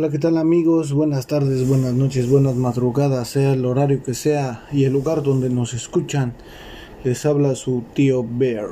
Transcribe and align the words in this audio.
Hola, 0.00 0.08
¿qué 0.08 0.18
tal 0.18 0.38
amigos? 0.38 0.94
Buenas 0.94 1.26
tardes, 1.26 1.68
buenas 1.68 1.92
noches, 1.92 2.26
buenas 2.26 2.56
madrugadas, 2.56 3.28
sea 3.28 3.52
el 3.52 3.66
horario 3.66 4.02
que 4.02 4.14
sea 4.14 4.66
y 4.72 4.84
el 4.84 4.94
lugar 4.94 5.22
donde 5.22 5.50
nos 5.50 5.74
escuchan. 5.74 6.32
Les 7.04 7.26
habla 7.26 7.54
su 7.54 7.82
tío 7.92 8.24
Bear. 8.26 8.70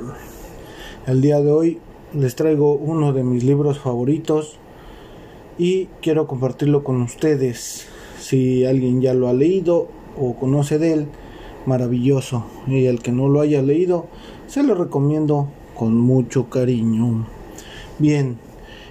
El 1.05 1.21
día 1.21 1.39
de 1.39 1.51
hoy 1.51 1.77
les 2.15 2.33
traigo 2.33 2.73
uno 2.73 3.13
de 3.13 3.23
mis 3.23 3.43
libros 3.43 3.77
favoritos 3.77 4.57
y 5.59 5.85
quiero 6.01 6.25
compartirlo 6.25 6.83
con 6.83 6.99
ustedes. 7.03 7.85
Si 8.19 8.65
alguien 8.65 8.99
ya 8.99 9.13
lo 9.13 9.27
ha 9.27 9.33
leído 9.33 9.87
o 10.19 10.33
conoce 10.33 10.79
de 10.79 10.93
él, 10.93 11.05
maravilloso. 11.67 12.45
Y 12.65 12.85
el 12.85 13.03
que 13.03 13.11
no 13.11 13.29
lo 13.29 13.41
haya 13.41 13.61
leído, 13.61 14.07
se 14.47 14.63
lo 14.63 14.73
recomiendo 14.73 15.47
con 15.75 15.95
mucho 15.95 16.49
cariño. 16.49 17.27
Bien, 17.99 18.39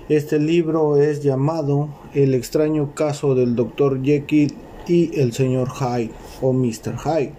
este 0.08 0.38
libro 0.38 0.98
es 0.98 1.20
llamado 1.20 1.97
El 2.14 2.34
extraño 2.34 2.94
caso 2.94 3.34
del 3.34 3.54
Dr. 3.54 4.02
Jekyll 4.02 4.54
y 4.86 5.20
el 5.20 5.32
señor 5.32 5.68
Hyde 5.70 6.10
o 6.40 6.52
Mr. 6.52 6.96
Hyde. 7.04 7.34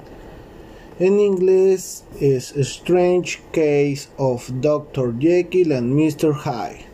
En 0.99 1.19
inglés 1.19 2.03
es 2.19 2.55
Strange 2.55 3.39
Case 3.51 4.09
of 4.17 4.49
Dr. 4.61 5.17
Jekyll 5.17 5.71
and 5.71 5.93
Mr. 5.93 6.33
Hyde. 6.35 6.85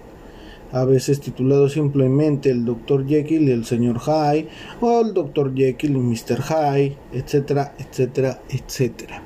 A 0.72 0.86
veces 0.86 1.20
titulado 1.20 1.68
simplemente 1.68 2.50
el 2.50 2.66
Dr. 2.66 3.06
Jekyll 3.08 3.50
y 3.50 3.52
el 3.52 3.66
señor 3.66 4.00
Hyde 4.00 4.48
o 4.80 5.02
el 5.02 5.14
Dr. 5.14 5.54
Jekyll 5.54 5.98
y 5.98 6.00
Mr. 6.00 6.42
Hyde, 6.42 6.98
etcétera, 7.14 7.74
etcétera, 7.78 8.42
etcétera. 8.50 9.25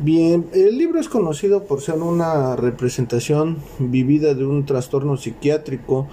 Bien, 0.00 0.46
el 0.52 0.78
libro 0.78 1.00
es 1.00 1.08
conocido 1.08 1.64
por 1.64 1.80
ser 1.80 1.96
una 1.96 2.54
representación 2.54 3.58
vivida 3.80 4.34
de 4.34 4.46
un 4.46 4.64
trastorno 4.64 5.16
psiquiátrico 5.16 6.06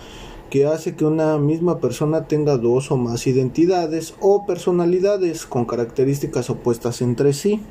que 0.49 0.66
hace 0.66 0.95
que 0.95 1.05
una 1.05 1.38
misma 1.38 1.79
persona 1.79 2.27
tenga 2.27 2.57
dos 2.57 2.91
o 2.91 2.97
más 2.97 3.27
identidades 3.27 4.16
o 4.21 4.45
personalidades 4.45 5.45
con 5.45 5.66
características 5.66 6.49
opuestas 6.49 7.01
entre 7.01 7.33
sí. 7.33 7.61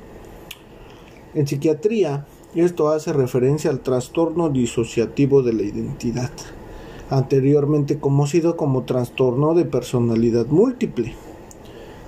En 1.35 1.47
psiquiatría, 1.47 2.27
esto 2.61 2.91
hace 2.91 3.13
referencia 3.13 3.71
al 3.71 3.81
trastorno 3.81 4.49
disociativo 4.49 5.43
de 5.43 5.53
la 5.53 5.63
identidad, 5.63 6.31
anteriormente 7.11 7.99
conocido 7.99 8.57
como 8.57 8.85
trastorno 8.85 9.55
de 9.55 9.65
personalidad 9.65 10.47
múltiple. 10.47 11.15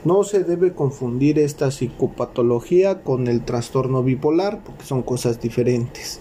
No 0.05 0.23
se 0.23 0.45
debe 0.45 0.73
confundir 0.73 1.41
esta 1.41 1.73
psicopatología 1.73 3.03
con 3.03 3.27
el 3.27 3.45
trastorno 3.45 4.05
bipolar, 4.05 4.63
porque 4.63 4.85
son 4.85 5.03
cosas 5.03 5.41
diferentes. 5.41 6.21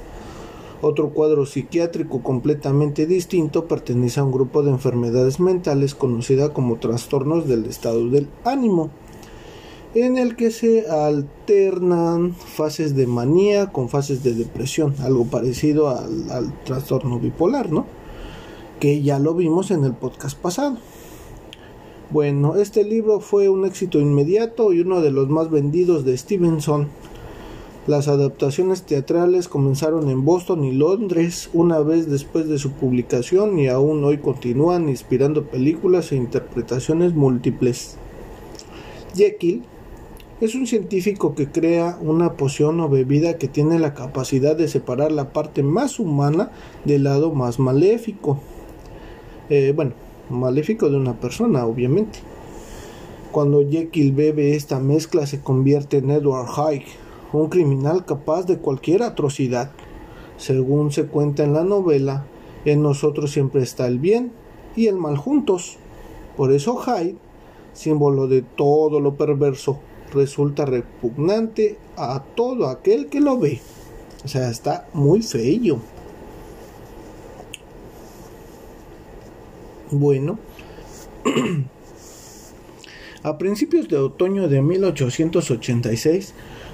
Otro 0.82 1.10
cuadro 1.10 1.46
psiquiátrico 1.46 2.24
completamente 2.24 3.06
distinto 3.06 3.66
pertenece 3.66 4.20
a 4.20 4.24
un 4.24 4.32
grupo 4.32 4.64
de 4.64 4.72
enfermedades 4.72 5.40
mentales 5.40 5.94
conocida 5.94 6.52
como 6.52 6.78
trastornos 6.78 7.48
del 7.48 7.66
estado 7.66 8.10
del 8.10 8.28
ánimo 8.44 8.90
en 9.96 10.18
el 10.18 10.36
que 10.36 10.52
se 10.52 10.90
alternan 10.90 12.34
fases 12.34 12.98
de 12.98 13.08
manía 13.08 13.72
con 13.72 13.88
fases 13.88 14.24
de 14.24 14.34
depresión, 14.34 14.94
algo 15.00 15.24
parecido 15.26 15.88
al, 15.88 16.54
trastorno 16.66 17.18
bipolar, 17.18 17.72
¿no? 17.72 17.86
Que 18.82 19.02
ya 19.02 19.20
lo 19.20 19.34
vimos 19.34 19.72
en 19.72 19.86
el 19.86 19.94
podcast 19.94 20.38
pasado. 20.38 20.78
Bueno, 22.12 22.58
este 22.58 22.84
libro 22.84 23.22
fue 23.22 23.48
un 23.48 23.66
éxito 23.66 24.00
inmediato 24.00 24.74
y 24.74 24.82
uno 24.82 25.00
de 25.00 25.12
los 25.12 25.30
más 25.30 25.50
vendidos 25.50 26.04
de 26.04 26.18
Stevenson. 26.18 26.90
Las 27.88 28.10
adaptaciones 28.10 28.84
teatrales 28.84 29.48
comenzaron 29.48 30.10
en 30.10 30.26
Boston 30.26 30.66
y 30.66 30.74
Londres 30.74 31.50
una 31.54 31.80
vez 31.80 32.10
después 32.10 32.50
de 32.50 32.60
su 32.60 32.72
publicación 32.72 33.60
y 33.60 33.70
aún 33.70 34.04
hoy 34.04 34.18
continúan 34.18 34.90
inspirando 34.90 35.46
películas 35.46 36.12
e 36.12 36.18
interpretaciones 36.18 37.14
múltiples. 37.14 37.96
Jekyll 39.16 39.64
es 40.42 40.54
un 40.54 40.68
científico 40.68 41.34
que 41.34 41.48
crea 41.48 41.98
una 42.02 42.34
poción 42.34 42.82
o 42.82 42.90
bebida 42.90 43.38
que 43.38 43.48
tiene 43.48 43.80
la 43.80 43.94
capacidad 43.94 44.56
de 44.56 44.68
separar 44.68 45.14
la 45.14 45.32
parte 45.32 45.64
más 45.64 45.98
humana 45.98 46.52
del 46.84 47.06
lado 47.06 47.32
más 47.32 47.58
maléfico. 47.58 48.40
Eh, 49.50 49.72
bueno, 49.74 49.94
maléfico 50.30 50.90
de 50.90 50.98
una 50.98 51.14
persona, 51.22 51.66
obviamente. 51.66 52.20
Cuando 53.32 53.66
Jekyll 53.70 54.12
bebe 54.12 54.56
esta 54.56 54.80
mezcla 54.80 55.26
se 55.26 55.40
convierte 55.40 55.98
en 55.98 56.12
Edward 56.12 56.50
Hyde, 56.50 56.86
un 57.32 57.48
criminal 57.48 58.04
capaz 58.04 58.46
de 58.46 58.58
cualquier 58.58 59.04
atrocidad. 59.04 59.72
Según 60.36 60.92
se 60.92 61.06
cuenta 61.06 61.46
en 61.46 61.54
la 61.54 61.64
novela, 61.64 62.26
en 62.66 62.82
nosotros 62.82 63.32
siempre 63.32 63.62
está 63.62 63.88
el 63.88 64.00
bien 64.00 64.34
y 64.76 64.88
el 64.88 64.98
mal 64.98 65.16
juntos. 65.16 65.78
Por 66.36 66.52
eso 66.52 66.76
Hyde, 66.76 67.16
símbolo 67.72 68.28
de 68.28 68.42
todo 68.42 69.00
lo 69.00 69.16
perverso, 69.16 69.80
resulta 70.16 70.66
repugnante 70.66 71.78
a 71.98 72.24
todo 72.36 72.68
aquel 72.68 73.08
que 73.08 73.20
lo 73.20 73.38
ve. 73.38 73.62
O 74.24 74.28
sea, 74.28 74.50
está 74.50 74.88
muy 74.94 75.22
feo. 75.22 75.80
Bueno, 79.92 80.40
a 83.24 83.38
principios 83.38 83.88
de 83.88 83.98
otoño 83.98 84.48
de 84.48 84.64
1886, 84.64 86.34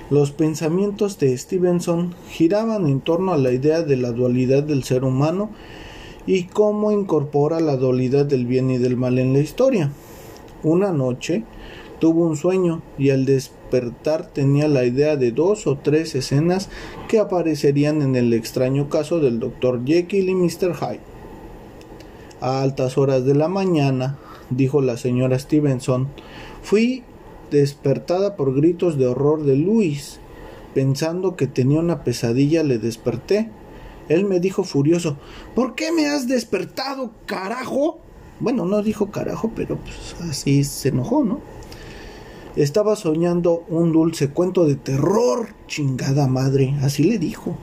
los 0.09 0.31
pensamientos 0.31 1.19
de 1.19 1.37
Stevenson 1.37 2.15
giraban 2.29 2.87
en 2.87 3.01
torno 3.01 3.33
a 3.33 3.37
la 3.37 3.51
idea 3.51 3.81
de 3.81 3.97
la 3.97 4.11
dualidad 4.11 4.63
del 4.63 4.83
ser 4.83 5.03
humano 5.03 5.49
y 6.25 6.43
cómo 6.43 6.91
incorpora 6.91 7.59
la 7.59 7.75
dualidad 7.75 8.25
del 8.25 8.45
bien 8.45 8.71
y 8.71 8.77
del 8.77 8.95
mal 8.95 9.19
en 9.19 9.33
la 9.33 9.39
historia. 9.39 9.91
Una 10.63 10.91
noche, 10.91 11.43
Tuvo 12.01 12.25
un 12.25 12.35
sueño 12.35 12.81
y 12.97 13.11
al 13.11 13.25
despertar 13.25 14.25
tenía 14.25 14.67
la 14.67 14.85
idea 14.85 15.17
de 15.17 15.31
dos 15.31 15.67
o 15.67 15.77
tres 15.77 16.15
escenas 16.15 16.67
que 17.07 17.19
aparecerían 17.19 18.01
en 18.01 18.15
el 18.15 18.33
extraño 18.33 18.89
caso 18.89 19.19
del 19.19 19.39
Dr. 19.39 19.85
Jekyll 19.85 20.29
y 20.29 20.33
Mr. 20.33 20.73
Hyde. 20.73 20.99
A 22.39 22.63
altas 22.63 22.97
horas 22.97 23.23
de 23.23 23.35
la 23.35 23.47
mañana, 23.49 24.17
dijo 24.49 24.81
la 24.81 24.97
señora 24.97 25.37
Stevenson, 25.37 26.07
fui 26.63 27.03
despertada 27.51 28.35
por 28.35 28.55
gritos 28.55 28.97
de 28.97 29.05
horror 29.05 29.43
de 29.43 29.57
Luis. 29.57 30.19
Pensando 30.73 31.35
que 31.35 31.45
tenía 31.45 31.81
una 31.81 32.03
pesadilla, 32.03 32.63
le 32.63 32.79
desperté. 32.79 33.51
Él 34.09 34.25
me 34.25 34.39
dijo 34.39 34.63
furioso, 34.63 35.17
¿por 35.53 35.75
qué 35.75 35.91
me 35.91 36.07
has 36.07 36.27
despertado, 36.27 37.11
carajo? 37.27 37.99
Bueno, 38.39 38.65
no 38.65 38.81
dijo 38.81 39.11
carajo, 39.11 39.51
pero 39.55 39.77
pues 39.77 40.15
así 40.27 40.63
se 40.63 40.89
enojó, 40.89 41.23
¿no? 41.23 41.60
Estaba 42.57 42.97
soñando 42.97 43.63
un 43.69 43.93
dulce 43.93 44.31
cuento 44.31 44.65
de 44.65 44.75
terror, 44.75 45.49
chingada 45.67 46.27
madre, 46.27 46.75
así 46.81 47.03
le 47.03 47.17
dijo. 47.17 47.55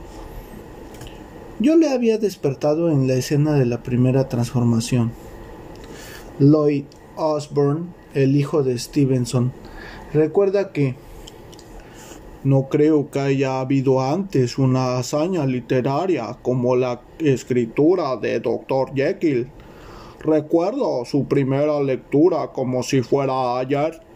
Yo 1.59 1.77
le 1.77 1.91
había 1.91 2.17
despertado 2.17 2.91
en 2.91 3.07
la 3.07 3.13
escena 3.15 3.53
de 3.55 3.67
la 3.67 3.83
primera 3.83 4.31
transformación. 4.31 5.13
Lloyd 6.39 6.85
Osborne, 7.17 7.87
el 8.15 8.35
hijo 8.35 8.63
de 8.63 8.79
Stevenson, 8.79 9.53
recuerda 10.15 10.73
que 10.73 10.95
no 12.45 12.69
creo 12.71 13.11
que 13.11 13.21
haya 13.21 13.61
habido 13.61 14.01
antes 14.01 14.57
una 14.57 14.97
hazaña 14.97 15.45
literaria 15.45 16.39
como 16.41 16.77
la 16.77 17.03
escritura 17.19 18.17
de 18.17 18.41
Dr. 18.41 18.95
Jekyll. 18.95 19.51
Recuerdo 20.21 21.05
su 21.05 21.27
primera 21.27 21.79
lectura 21.83 22.53
como 22.53 22.83
si 22.83 23.03
fuera 23.03 23.59
ayer. 23.59 24.08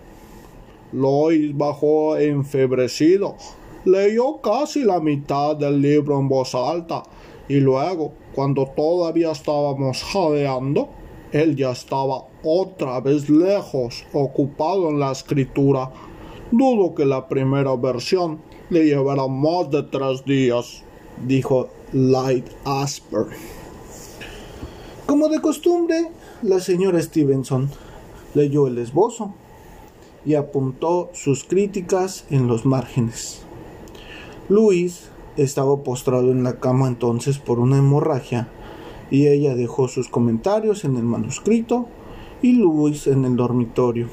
Lois 0.93 1.57
bajó 1.57 2.17
enfebrecido. 2.17 3.37
Leyó 3.85 4.41
casi 4.41 4.85
la 4.85 5.01
mitad 5.01 5.57
del 5.57 5.81
libro 5.81 6.19
en 6.19 6.29
voz 6.29 6.55
alta 6.55 7.03
y 7.49 7.61
luego, 7.61 8.13
cuando 8.35 8.67
todavía 8.67 9.33
estábamos 9.33 10.03
jadeando, 10.05 10.89
él 11.33 11.57
ya 11.57 11.73
estaba 11.73 12.25
otra 12.45 13.01
vez 13.01 13.29
lejos, 13.29 14.05
ocupado 14.13 14.91
en 14.91 15.01
la 15.01 15.13
escritura. 15.13 15.91
Dudo 16.51 16.95
que 16.95 17.05
la 17.05 17.27
primera 17.29 17.75
versión 17.77 18.41
le 18.71 18.85
llevará 18.85 19.27
más 19.27 19.71
de 19.71 19.83
tres 19.83 20.25
días, 20.25 20.83
dijo 21.27 21.69
Light 21.93 22.47
Asper. 22.65 23.27
Como 25.07 25.29
de 25.29 25.41
costumbre, 25.41 26.11
la 26.43 26.61
señora 26.61 27.01
Stevenson 27.03 27.71
leyó 28.35 28.67
el 28.67 28.79
esbozo 28.79 29.35
y 30.25 30.35
apuntó 30.35 31.11
sus 31.13 31.45
críticas 31.45 32.25
en 32.31 32.47
los 32.47 32.67
márgenes. 32.67 33.43
Luis 34.49 35.11
estaba 35.37 35.83
postrado 35.83 36.31
en 36.31 36.45
la 36.45 36.61
cama 36.61 36.89
entonces 36.89 37.39
por 37.39 37.59
una 37.59 37.79
hemorragia 37.79 38.49
y 39.11 39.29
ella 39.29 39.55
dejó 39.55 39.89
sus 39.89 40.09
comentarios 40.09 40.85
en 40.85 40.97
el 40.97 41.05
manuscrito 41.05 41.87
y 42.41 42.53
Luis 42.53 43.07
en 43.07 43.25
el 43.25 43.37
dormitorio. 43.37 44.09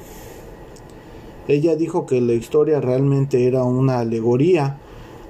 Ella 1.48 1.74
dijo 1.74 2.06
que 2.06 2.20
la 2.20 2.34
historia 2.34 2.80
realmente 2.80 3.46
era 3.46 3.64
una 3.64 3.98
alegoría, 3.98 4.78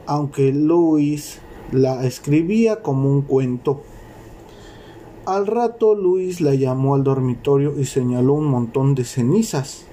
aunque 0.07 0.53
Luis 0.53 1.41
la 1.73 2.05
escribía 2.05 2.83
como 2.83 3.11
un 3.11 3.23
cuento. 3.23 3.83
Al 5.25 5.47
rato 5.47 5.95
Luis 5.95 6.41
la 6.41 6.55
llamó 6.55 6.95
al 6.95 7.05
dormitorio 7.05 7.79
y 7.79 7.85
señaló 7.85 8.35
un 8.35 8.47
montón 8.47 8.95
de 8.95 9.05
cenizas. 9.05 9.87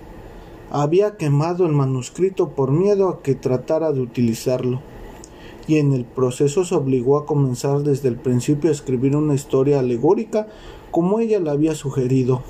Había 0.70 1.16
quemado 1.16 1.66
el 1.66 1.72
manuscrito 1.72 2.50
por 2.50 2.72
miedo 2.72 3.08
a 3.08 3.22
que 3.22 3.36
tratara 3.36 3.94
de 3.94 4.02
utilizarlo, 4.02 4.82
y 5.68 5.78
en 5.78 5.94
el 5.94 6.04
proceso 6.04 6.66
se 6.66 6.76
obligó 6.76 7.18
a 7.18 7.26
comenzar 7.26 7.84
desde 7.84 8.10
el 8.10 8.18
principio 8.18 8.70
a 8.70 8.74
escribir 8.74 9.16
una 9.16 9.34
historia 9.34 9.80
alegórica 9.80 10.48
como 10.92 11.20
ella 11.20 11.40
le 11.40 11.50
había 11.50 11.76
sugerido. 11.76 12.42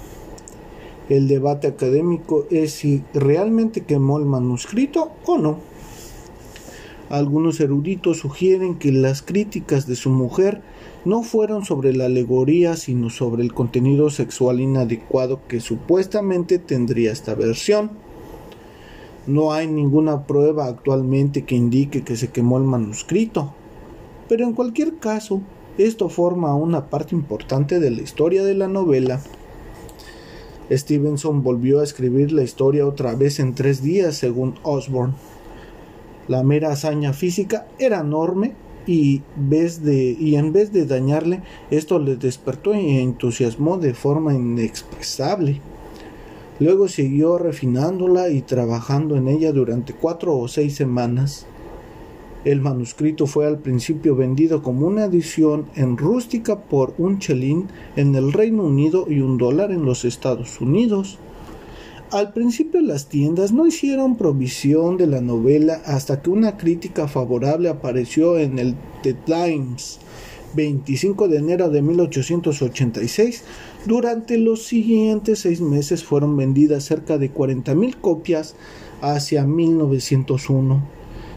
El 1.10 1.28
debate 1.28 1.68
académico 1.68 2.46
es 2.50 2.74
si 2.74 3.04
realmente 3.14 3.82
quemó 3.86 4.18
el 4.18 4.26
manuscrito 4.26 5.12
o 5.26 5.38
no. 5.38 5.60
Algunos 7.10 7.62
eruditos 7.62 8.18
sugieren 8.18 8.76
que 8.76 8.92
las 8.92 9.22
críticas 9.22 9.88
de 9.88 9.96
su 9.96 10.10
mujer 10.10 10.62
no 11.06 11.24
fueron 11.24 11.64
sobre 11.64 11.94
la 11.94 12.06
alegoría, 12.06 12.76
sino 12.76 13.10
sobre 13.10 13.44
el 13.44 13.54
contenido 13.54 14.10
sexual 14.10 14.60
inadecuado 14.60 15.40
que 15.48 15.62
supuestamente 15.62 16.60
tendría 16.60 17.14
esta 17.14 17.34
versión. 17.34 17.92
No 19.28 19.52
hay 19.52 19.68
ninguna 19.68 20.26
prueba 20.26 20.68
actualmente 20.68 21.44
que 21.44 21.56
indique 21.56 22.04
que 22.04 22.16
se 22.16 22.30
quemó 22.30 22.58
el 22.58 22.64
manuscrito, 22.64 23.54
pero 24.30 24.46
en 24.46 24.54
cualquier 24.54 25.00
caso, 25.00 25.42
esto 25.78 26.08
forma 26.08 26.56
una 26.56 26.90
parte 26.90 27.14
importante 27.14 27.82
de 27.82 27.92
la 27.92 28.02
historia 28.02 28.46
de 28.46 28.56
la 28.56 28.70
novela. 28.70 29.20
Stevenson 30.72 31.44
volvió 31.44 31.82
a 31.82 31.84
escribir 31.84 32.32
la 32.32 32.44
historia 32.44 32.88
otra 32.88 33.16
vez 33.16 33.40
en 33.40 33.54
tres 33.54 33.84
días, 33.84 34.16
según 34.16 34.56
Osborne. 34.64 35.14
La 36.30 36.44
mera 36.44 36.72
hazaña 36.72 37.12
física 37.14 37.68
era 37.80 38.00
enorme 38.00 38.54
y, 38.86 39.22
en 39.36 40.54
vez 40.54 40.72
de 40.74 40.86
dañarle, 40.86 41.42
esto 41.70 42.00
le 42.00 42.16
despertó 42.16 42.74
y 42.74 42.98
entusiasmó 43.00 43.78
de 43.78 43.94
forma 43.94 44.34
inexpresable. 44.34 45.62
Luego 46.60 46.88
siguió 46.88 47.38
refinándola 47.38 48.30
y 48.30 48.42
trabajando 48.42 49.16
en 49.16 49.28
ella 49.28 49.52
durante 49.52 49.94
cuatro 49.94 50.36
o 50.38 50.48
seis 50.48 50.76
semanas. 50.76 51.46
El 52.46 52.62
manuscrito 52.62 53.28
fue 53.28 53.46
al 53.46 53.60
principio 53.60 54.16
vendido 54.16 54.64
como 54.64 54.88
una 54.88 55.06
edición 55.06 55.68
en 55.76 55.98
rústica 55.98 56.62
por 56.62 56.96
un 56.98 57.20
chelín 57.20 57.68
en 57.96 58.16
el 58.16 58.34
Reino 58.34 58.64
Unido 58.64 59.06
y 59.08 59.20
un 59.20 59.38
dólar 59.38 59.72
en 59.72 59.86
los 59.86 60.04
Estados 60.04 60.60
Unidos. 60.60 61.20
Al 62.10 62.34
principio 62.34 62.82
las 62.82 63.08
tiendas 63.08 63.52
no 63.52 63.68
hicieron 63.68 64.16
provisión 64.16 64.98
de 64.98 65.08
la 65.08 65.22
novela 65.22 65.82
hasta 65.86 66.22
que 66.22 66.30
una 66.30 66.58
crítica 66.58 67.08
favorable 67.08 67.70
apareció 67.70 68.40
en 68.40 68.58
el 68.60 68.76
The 69.04 69.14
Times 69.14 70.00
25 70.58 71.30
de 71.30 71.38
enero 71.38 71.70
de 71.70 71.82
1886. 71.82 73.46
Durante 73.86 74.38
los 74.38 74.64
siguientes 74.64 75.40
seis 75.40 75.62
meses 75.62 76.04
fueron 76.04 76.36
vendidas 76.36 76.84
cerca 76.84 77.18
de 77.18 77.34
40.000 77.34 77.96
copias 78.02 78.56
hacia 79.02 79.46
1901. 79.46 80.84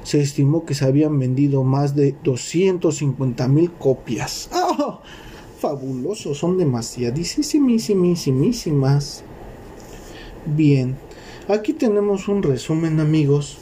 Se 0.02 0.20
estimó 0.20 0.64
que 0.64 0.74
se 0.74 0.86
habían 0.86 1.18
vendido 1.18 1.62
más 1.62 1.94
de 1.94 2.16
250.000 2.24 3.70
copias. 3.78 4.48
¡Oh! 4.52 5.00
Fabuloso, 5.60 6.34
son 6.34 6.56
demasiadísimas. 6.56 9.24
Bien, 10.46 10.96
aquí 11.48 11.74
tenemos 11.74 12.28
un 12.28 12.42
resumen 12.42 12.98
amigos. 12.98 13.58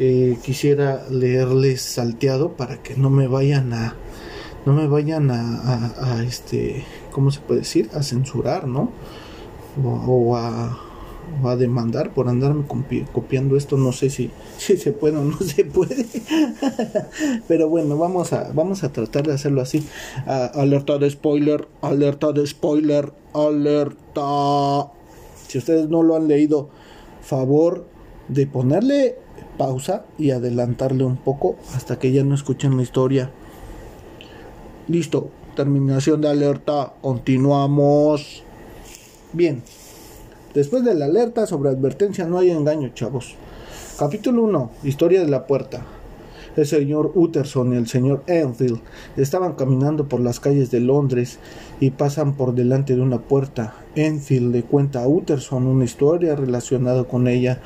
Eh, 0.00 0.36
quisiera 0.42 1.08
leerles 1.08 1.82
salteado 1.82 2.56
para 2.56 2.82
que 2.82 2.96
no 2.96 3.10
me 3.10 3.28
vayan 3.28 3.72
a 3.72 3.94
no 4.66 4.72
me 4.72 4.86
vayan 4.86 5.30
a, 5.30 6.22
este 6.26 6.84
cómo 7.12 7.30
se 7.30 7.40
puede 7.40 7.60
decir 7.60 7.90
a 7.94 8.02
censurar 8.02 8.66
no 8.66 8.90
o, 9.84 10.36
a, 10.36 10.76
a, 11.44 11.56
demandar 11.56 12.12
por 12.12 12.28
andarme 12.28 12.64
copiando 13.12 13.56
esto. 13.56 13.76
No 13.76 13.92
sé 13.92 14.10
si, 14.10 14.30
si 14.58 14.76
se 14.76 14.92
puede 14.92 15.16
o 15.16 15.24
no 15.24 15.38
se 15.38 15.64
puede. 15.64 16.06
Pero 17.48 17.68
bueno 17.68 17.96
vamos 17.96 18.32
a 18.32 18.50
vamos 18.52 18.82
a 18.84 18.92
tratar 18.92 19.26
de 19.26 19.34
hacerlo 19.34 19.60
así. 19.60 19.86
Alerta 20.26 20.98
de 20.98 21.10
spoiler 21.10 21.68
alerta 21.80 22.32
de 22.32 22.46
spoiler 22.46 23.12
alerta. 23.34 24.90
Si 25.46 25.58
ustedes 25.58 25.88
no 25.88 26.02
lo 26.02 26.16
han 26.16 26.28
leído, 26.28 26.68
favor 27.22 27.86
de 28.28 28.46
ponerle 28.46 29.16
pausa 29.56 30.04
y 30.18 30.30
adelantarle 30.30 31.04
un 31.04 31.16
poco 31.16 31.56
hasta 31.74 31.98
que 31.98 32.12
ya 32.12 32.24
no 32.24 32.34
escuchen 32.34 32.76
la 32.76 32.82
historia. 32.82 33.30
Listo, 34.88 35.28
terminación 35.54 36.22
de 36.22 36.28
alerta, 36.28 36.94
continuamos. 37.02 38.42
Bien, 39.34 39.62
después 40.54 40.82
de 40.82 40.94
la 40.94 41.04
alerta 41.04 41.46
sobre 41.46 41.68
advertencia 41.68 42.24
no 42.24 42.38
hay 42.38 42.50
engaño, 42.50 42.88
chavos. 42.94 43.34
Capítulo 43.98 44.44
1, 44.44 44.70
historia 44.84 45.20
de 45.20 45.28
la 45.28 45.46
puerta. 45.46 45.84
El 46.56 46.64
señor 46.64 47.12
Utterson 47.14 47.74
y 47.74 47.76
el 47.76 47.86
señor 47.86 48.24
Enfield 48.28 48.80
estaban 49.18 49.56
caminando 49.56 50.08
por 50.08 50.20
las 50.20 50.40
calles 50.40 50.70
de 50.70 50.80
Londres 50.80 51.38
y 51.80 51.90
pasan 51.90 52.32
por 52.34 52.54
delante 52.54 52.96
de 52.96 53.02
una 53.02 53.18
puerta. 53.18 53.74
Enfield 53.98 54.54
le 54.54 54.62
cuenta 54.62 55.02
a 55.02 55.08
Utterson 55.08 55.66
una 55.66 55.84
historia 55.84 56.36
relacionada 56.36 57.04
con 57.04 57.26
ella. 57.26 57.60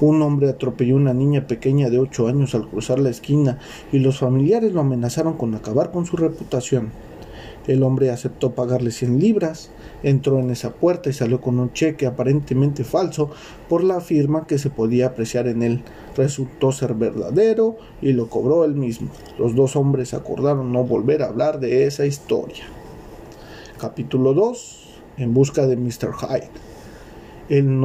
Un 0.00 0.20
hombre 0.22 0.50
atropelló 0.50 0.94
a 0.94 0.98
una 0.98 1.14
niña 1.14 1.46
pequeña 1.46 1.88
de 1.88 1.98
ocho 1.98 2.28
años 2.28 2.54
al 2.54 2.68
cruzar 2.68 2.98
la 2.98 3.10
esquina 3.10 3.58
y 3.90 3.98
los 3.98 4.18
familiares 4.18 4.72
lo 4.72 4.80
amenazaron 4.80 5.34
con 5.34 5.54
acabar 5.54 5.90
con 5.90 6.04
su 6.04 6.16
reputación. 6.16 6.90
El 7.66 7.82
hombre 7.82 8.10
aceptó 8.10 8.52
pagarle 8.52 8.90
100 8.90 9.20
libras, 9.20 9.70
entró 10.02 10.38
en 10.38 10.50
esa 10.50 10.70
puerta 10.70 11.10
y 11.10 11.12
salió 11.12 11.40
con 11.40 11.58
un 11.58 11.72
cheque 11.72 12.06
aparentemente 12.06 12.82
falso 12.82 13.30
por 13.68 13.84
la 13.84 14.00
firma 14.00 14.46
que 14.46 14.58
se 14.58 14.70
podía 14.70 15.08
apreciar 15.08 15.48
en 15.48 15.62
él. 15.62 15.82
Resultó 16.16 16.72
ser 16.72 16.94
verdadero 16.94 17.76
y 18.00 18.12
lo 18.12 18.28
cobró 18.28 18.64
él 18.64 18.74
mismo. 18.74 19.10
Los 19.38 19.54
dos 19.54 19.76
hombres 19.76 20.14
acordaron 20.14 20.72
no 20.72 20.84
volver 20.84 21.22
a 21.22 21.26
hablar 21.26 21.60
de 21.60 21.86
esa 21.86 22.06
historia. 22.06 22.64
Capítulo 23.78 24.32
2. 24.32 24.87
En 25.18 25.34
busca 25.34 25.66
de 25.66 25.76
Mr. 25.76 26.12
Hyde. 26.14 26.50
El, 27.48 27.80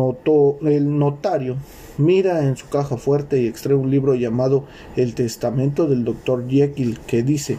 el 0.67 0.99
notario 0.99 1.55
mira 1.97 2.43
en 2.43 2.57
su 2.57 2.67
caja 2.67 2.97
fuerte 2.97 3.41
y 3.41 3.47
extrae 3.47 3.75
un 3.75 3.89
libro 3.89 4.13
llamado 4.13 4.65
El 4.95 5.15
Testamento 5.15 5.87
del 5.87 6.03
Dr. 6.03 6.47
Jekyll 6.49 6.99
que 6.99 7.23
dice 7.23 7.57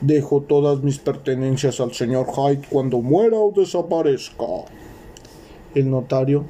Dejo 0.00 0.40
todas 0.40 0.82
mis 0.82 0.98
pertenencias 0.98 1.78
al 1.78 1.92
señor 1.92 2.26
Hyde 2.26 2.66
cuando 2.68 3.00
muera 3.00 3.38
o 3.38 3.52
desaparezca. 3.52 4.44
El 5.76 5.90
notario 5.90 6.44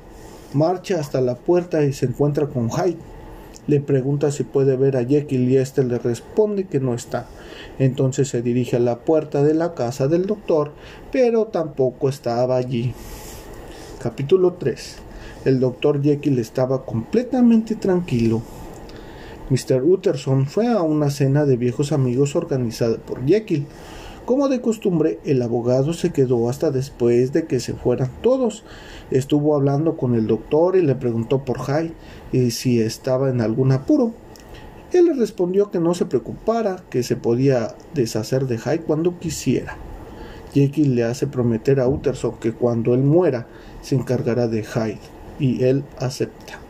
marcha 0.55 0.99
hasta 0.99 1.21
la 1.21 1.35
puerta 1.35 1.85
y 1.85 1.93
se 1.93 2.07
encuentra 2.07 2.47
con 2.47 2.71
Hyde. 2.71 3.12
Le 3.69 3.81
pregunta 3.81 4.33
si 4.33 4.43
puede 4.43 4.77
ver 4.77 4.97
a 4.97 5.05
Jekyll 5.05 5.49
y 5.49 5.57
éste 5.57 5.85
le 5.85 5.99
responde 5.99 6.65
que 6.65 6.81
no 6.81 6.95
está. 6.95 7.27
Entonces 7.79 8.29
se 8.29 8.43
dirige 8.43 8.77
a 8.77 8.81
la 8.81 8.99
puerta 9.01 9.45
de 9.45 9.55
la 9.55 9.75
casa 9.75 10.09
del 10.09 10.27
doctor, 10.27 10.73
pero 11.13 11.47
tampoco 11.47 12.09
estaba 12.09 12.57
allí. 12.57 12.93
Capítulo 14.01 14.55
3. 14.55 14.97
El 15.45 15.61
doctor 15.61 16.03
Jekyll 16.03 16.41
estaba 16.41 16.85
completamente 16.85 17.77
tranquilo. 17.77 18.43
Mr. 19.49 19.83
Utterson 19.83 20.47
fue 20.47 20.67
a 20.67 20.83
una 20.83 21.11
cena 21.11 21.45
de 21.45 21.57
viejos 21.57 21.93
amigos 21.93 22.35
organizada 22.35 22.97
por 22.97 23.25
Jekyll. 23.27 23.67
Como 24.25 24.49
de 24.49 24.61
costumbre, 24.61 25.19
el 25.25 25.43
abogado 25.43 25.93
se 25.93 26.13
quedó 26.13 26.49
hasta 26.49 26.71
después 26.71 27.33
de 27.33 27.47
que 27.47 27.59
se 27.59 27.75
fueran 27.75 28.11
todos. 28.23 28.63
Estuvo 29.11 29.57
hablando 29.57 29.97
con 29.97 30.15
el 30.15 30.29
doctor 30.29 30.77
y 30.77 30.83
le 30.83 30.95
preguntó 30.95 31.45
por 31.45 31.59
Hyde 31.59 31.93
y 32.31 32.53
si 32.53 32.81
estaba 32.81 33.31
en 33.31 33.41
algún 33.41 33.73
apuro. 33.73 34.13
Él 34.93 35.07
le 35.07 35.15
respondió 35.15 35.71
que 35.71 35.81
no 35.81 35.95
se 35.95 36.07
preocupara, 36.07 36.85
que 36.89 37.03
se 37.03 37.17
podía 37.17 37.75
deshacer 37.95 38.47
de 38.47 38.59
Hyde 38.59 38.83
cuando 38.83 39.19
quisiera. 39.19 39.77
Jekyll 40.55 40.95
le 40.95 41.05
hace 41.05 41.27
prometer 41.27 41.81
a 41.81 41.89
Utterson 41.89 42.39
que 42.39 42.53
cuando 42.53 42.95
él 42.95 43.03
muera 43.03 43.47
se 43.81 43.97
encargará 43.97 44.47
de 44.47 44.63
Hyde, 44.63 45.01
y 45.41 45.65
él 45.65 45.83
acepta. 45.99 46.61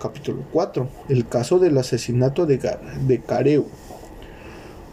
Capítulo 0.00 0.44
4. 0.52 0.88
El 1.08 1.26
caso 1.26 1.58
del 1.58 1.76
asesinato 1.76 2.46
de, 2.46 2.58
de 3.06 3.20
Careu. 3.20 3.66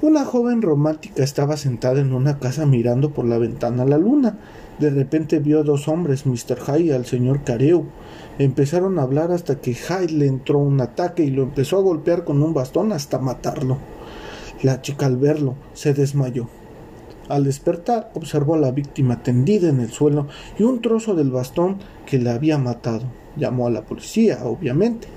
Una 0.02 0.25
joven 0.25 0.62
romántica 0.62 1.24
estaba 1.24 1.56
sentada 1.56 2.02
en 2.02 2.14
una 2.14 2.38
casa 2.38 2.66
mirando 2.66 3.12
por 3.12 3.24
la 3.25 3.38
ventana 3.38 3.84
a 3.84 3.88
la 3.88 3.98
luna. 3.98 4.38
De 4.78 4.90
repente 4.90 5.40
vio 5.40 5.62
a 5.62 5.64
dos 5.64 5.88
hombres, 5.88 6.25
Mr. 6.25 6.60
Hyde 6.60 6.84
y 6.84 6.92
al 6.92 7.06
señor 7.06 7.44
Careu. 7.46 7.86
Empezaron 8.38 9.00
a 9.00 9.04
hablar 9.04 9.32
hasta 9.32 9.62
que 9.62 9.74
Hyde 9.74 10.12
le 10.12 10.28
entró 10.28 10.60
un 10.60 10.82
ataque 10.82 11.24
y 11.24 11.30
lo 11.30 11.44
empezó 11.44 11.78
a 11.78 11.82
golpear 11.82 12.25
con 12.25 12.44
un 12.44 12.54
bastón 12.54 12.92
hasta 12.92 13.20
matarlo. 13.20 13.78
La 14.64 14.82
chica 14.82 15.06
al 15.06 15.16
verlo 15.16 15.56
se 15.74 15.94
desmayó. 15.94 16.50
Al 17.30 17.46
despertar 17.46 18.12
observó 18.16 18.56
a 18.56 18.60
la 18.60 18.72
víctima 18.72 19.24
tendida 19.24 19.70
en 19.70 19.80
el 19.80 19.92
suelo 19.92 20.28
y 20.60 20.64
un 20.64 20.82
trozo 20.82 21.16
del 21.16 21.32
bastón 21.32 21.78
que 22.06 22.20
le 22.20 22.32
había 22.32 22.58
matado. 22.58 23.04
Llamó 23.38 23.66
a 23.68 23.72
la 23.72 23.84
policía, 23.84 24.40
obviamente. 24.44 25.08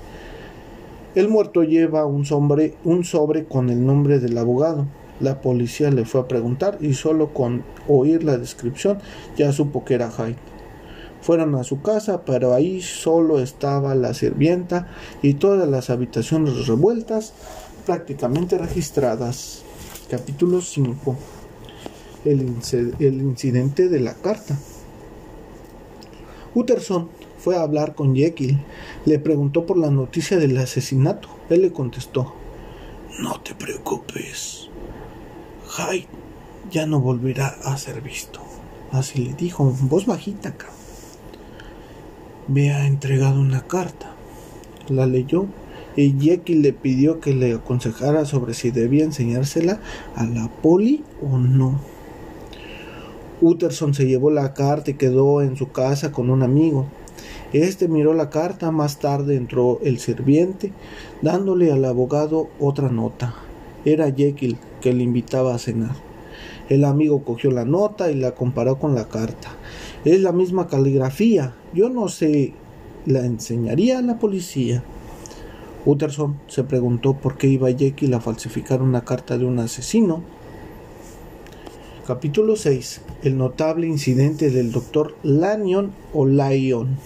El 1.19 1.27
muerto 1.27 1.63
lleva 1.63 2.05
un 2.05 2.23
sobre, 2.23 2.75
un 2.85 3.03
sobre 3.03 3.43
con 3.43 3.69
el 3.69 3.85
nombre 3.85 4.19
del 4.19 4.37
abogado. 4.37 4.87
La 5.19 5.41
policía 5.41 5.91
le 5.91 6.05
fue 6.05 6.21
a 6.21 6.29
preguntar 6.29 6.77
y 6.79 6.93
solo 6.93 7.33
con 7.33 7.65
oír 7.89 8.23
la 8.23 8.37
descripción 8.37 8.99
ya 9.35 9.51
supo 9.51 9.83
que 9.83 9.95
era 9.95 10.11
Hyde. 10.11 10.37
Fueron 11.21 11.55
a 11.55 11.65
su 11.65 11.81
casa, 11.81 12.23
pero 12.23 12.53
ahí 12.53 12.81
solo 12.81 13.41
estaba 13.41 13.95
la 13.95 14.13
sirvienta 14.13 14.87
y 15.21 15.33
todas 15.33 15.67
las 15.67 15.89
habitaciones 15.89 16.67
revueltas, 16.67 17.33
prácticamente 17.85 18.57
registradas. 18.57 19.63
Capítulo 20.09 20.61
5. 20.61 21.17
El, 22.23 22.55
el 22.99 23.21
incidente 23.21 23.89
de 23.89 23.99
la 23.99 24.13
carta. 24.13 24.57
Utterson 26.55 27.09
fue 27.49 27.57
a 27.57 27.63
hablar 27.63 27.95
con 27.95 28.15
Jekyll. 28.15 28.59
Le 29.07 29.17
preguntó 29.17 29.65
por 29.65 29.75
la 29.75 29.89
noticia 29.89 30.37
del 30.37 30.55
asesinato. 30.59 31.29
Él 31.49 31.63
le 31.63 31.71
contestó, 31.71 32.35
No 33.19 33.41
te 33.41 33.55
preocupes. 33.55 34.69
Hyde 35.67 36.05
ya 36.69 36.85
no 36.85 36.99
volverá 36.99 37.47
a 37.63 37.75
ser 37.79 38.01
visto. 38.01 38.39
Así 38.91 39.25
le 39.25 39.33
dijo 39.33 39.67
en 39.67 39.89
voz 39.89 40.05
bajita, 40.05 40.55
cabrón 40.55 40.77
me 42.47 42.71
ha 42.71 42.85
entregado 42.85 43.39
una 43.39 43.61
carta. 43.61 44.11
La 44.87 45.07
leyó 45.07 45.47
y 45.95 46.15
Jackie 46.19 46.53
le 46.53 46.71
pidió 46.71 47.19
que 47.19 47.33
le 47.33 47.53
aconsejara 47.53 48.25
sobre 48.25 48.53
si 48.53 48.69
debía 48.69 49.05
enseñársela 49.05 49.79
a 50.15 50.25
la 50.25 50.49
poli 50.49 51.03
o 51.19 51.39
no. 51.39 51.79
Utterson 53.41 53.95
se 53.95 54.05
llevó 54.05 54.29
la 54.29 54.53
carta 54.53 54.91
y 54.91 54.95
quedó 54.95 55.41
en 55.41 55.55
su 55.55 55.71
casa 55.71 56.11
con 56.11 56.29
un 56.29 56.43
amigo. 56.43 56.87
Este 57.53 57.87
miró 57.87 58.13
la 58.13 58.29
carta, 58.29 58.71
más 58.71 58.99
tarde 58.99 59.35
entró 59.35 59.79
el 59.83 59.99
sirviente, 59.99 60.71
dándole 61.21 61.71
al 61.71 61.83
abogado 61.85 62.49
otra 62.59 62.89
nota. 62.89 63.35
Era 63.85 64.11
Jekyll 64.11 64.57
que 64.81 64.93
le 64.93 65.03
invitaba 65.03 65.55
a 65.55 65.59
cenar. 65.59 65.95
El 66.69 66.85
amigo 66.85 67.23
cogió 67.23 67.49
la 67.49 67.65
nota 67.65 68.11
y 68.11 68.15
la 68.15 68.31
comparó 68.31 68.77
con 68.77 68.93
la 68.93 69.07
carta. 69.07 69.49
Es 70.05 70.21
la 70.21 70.31
misma 70.31 70.67
caligrafía. 70.67 71.55
Yo 71.73 71.89
no 71.89 72.07
sé, 72.07 72.53
la 73.05 73.25
enseñaría 73.25 73.97
a 73.97 74.03
la 74.03 74.19
policía. 74.19 74.83
Utterson 75.85 76.39
se 76.47 76.63
preguntó 76.63 77.13
por 77.13 77.37
qué 77.37 77.47
iba 77.47 77.71
Jekyll 77.71 78.13
a 78.13 78.19
falsificar 78.19 78.81
una 78.81 79.01
carta 79.01 79.37
de 79.37 79.45
un 79.45 79.59
asesino. 79.59 80.21
Capítulo 82.09 82.55
6. 82.55 83.01
El 83.21 83.37
notable 83.37 83.85
incidente 83.85 84.49
del 84.49 84.71
doctor 84.71 85.15
Lanyon 85.21 85.91
o 86.11 86.25
Lyon. 86.25 86.97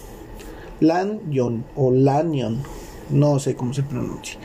Lanyon 0.80 1.66
o 1.76 1.90
Lanyon. 1.90 2.62
No 3.10 3.38
sé 3.38 3.54
cómo 3.54 3.74
se 3.74 3.82
pronuncia. 3.82 4.40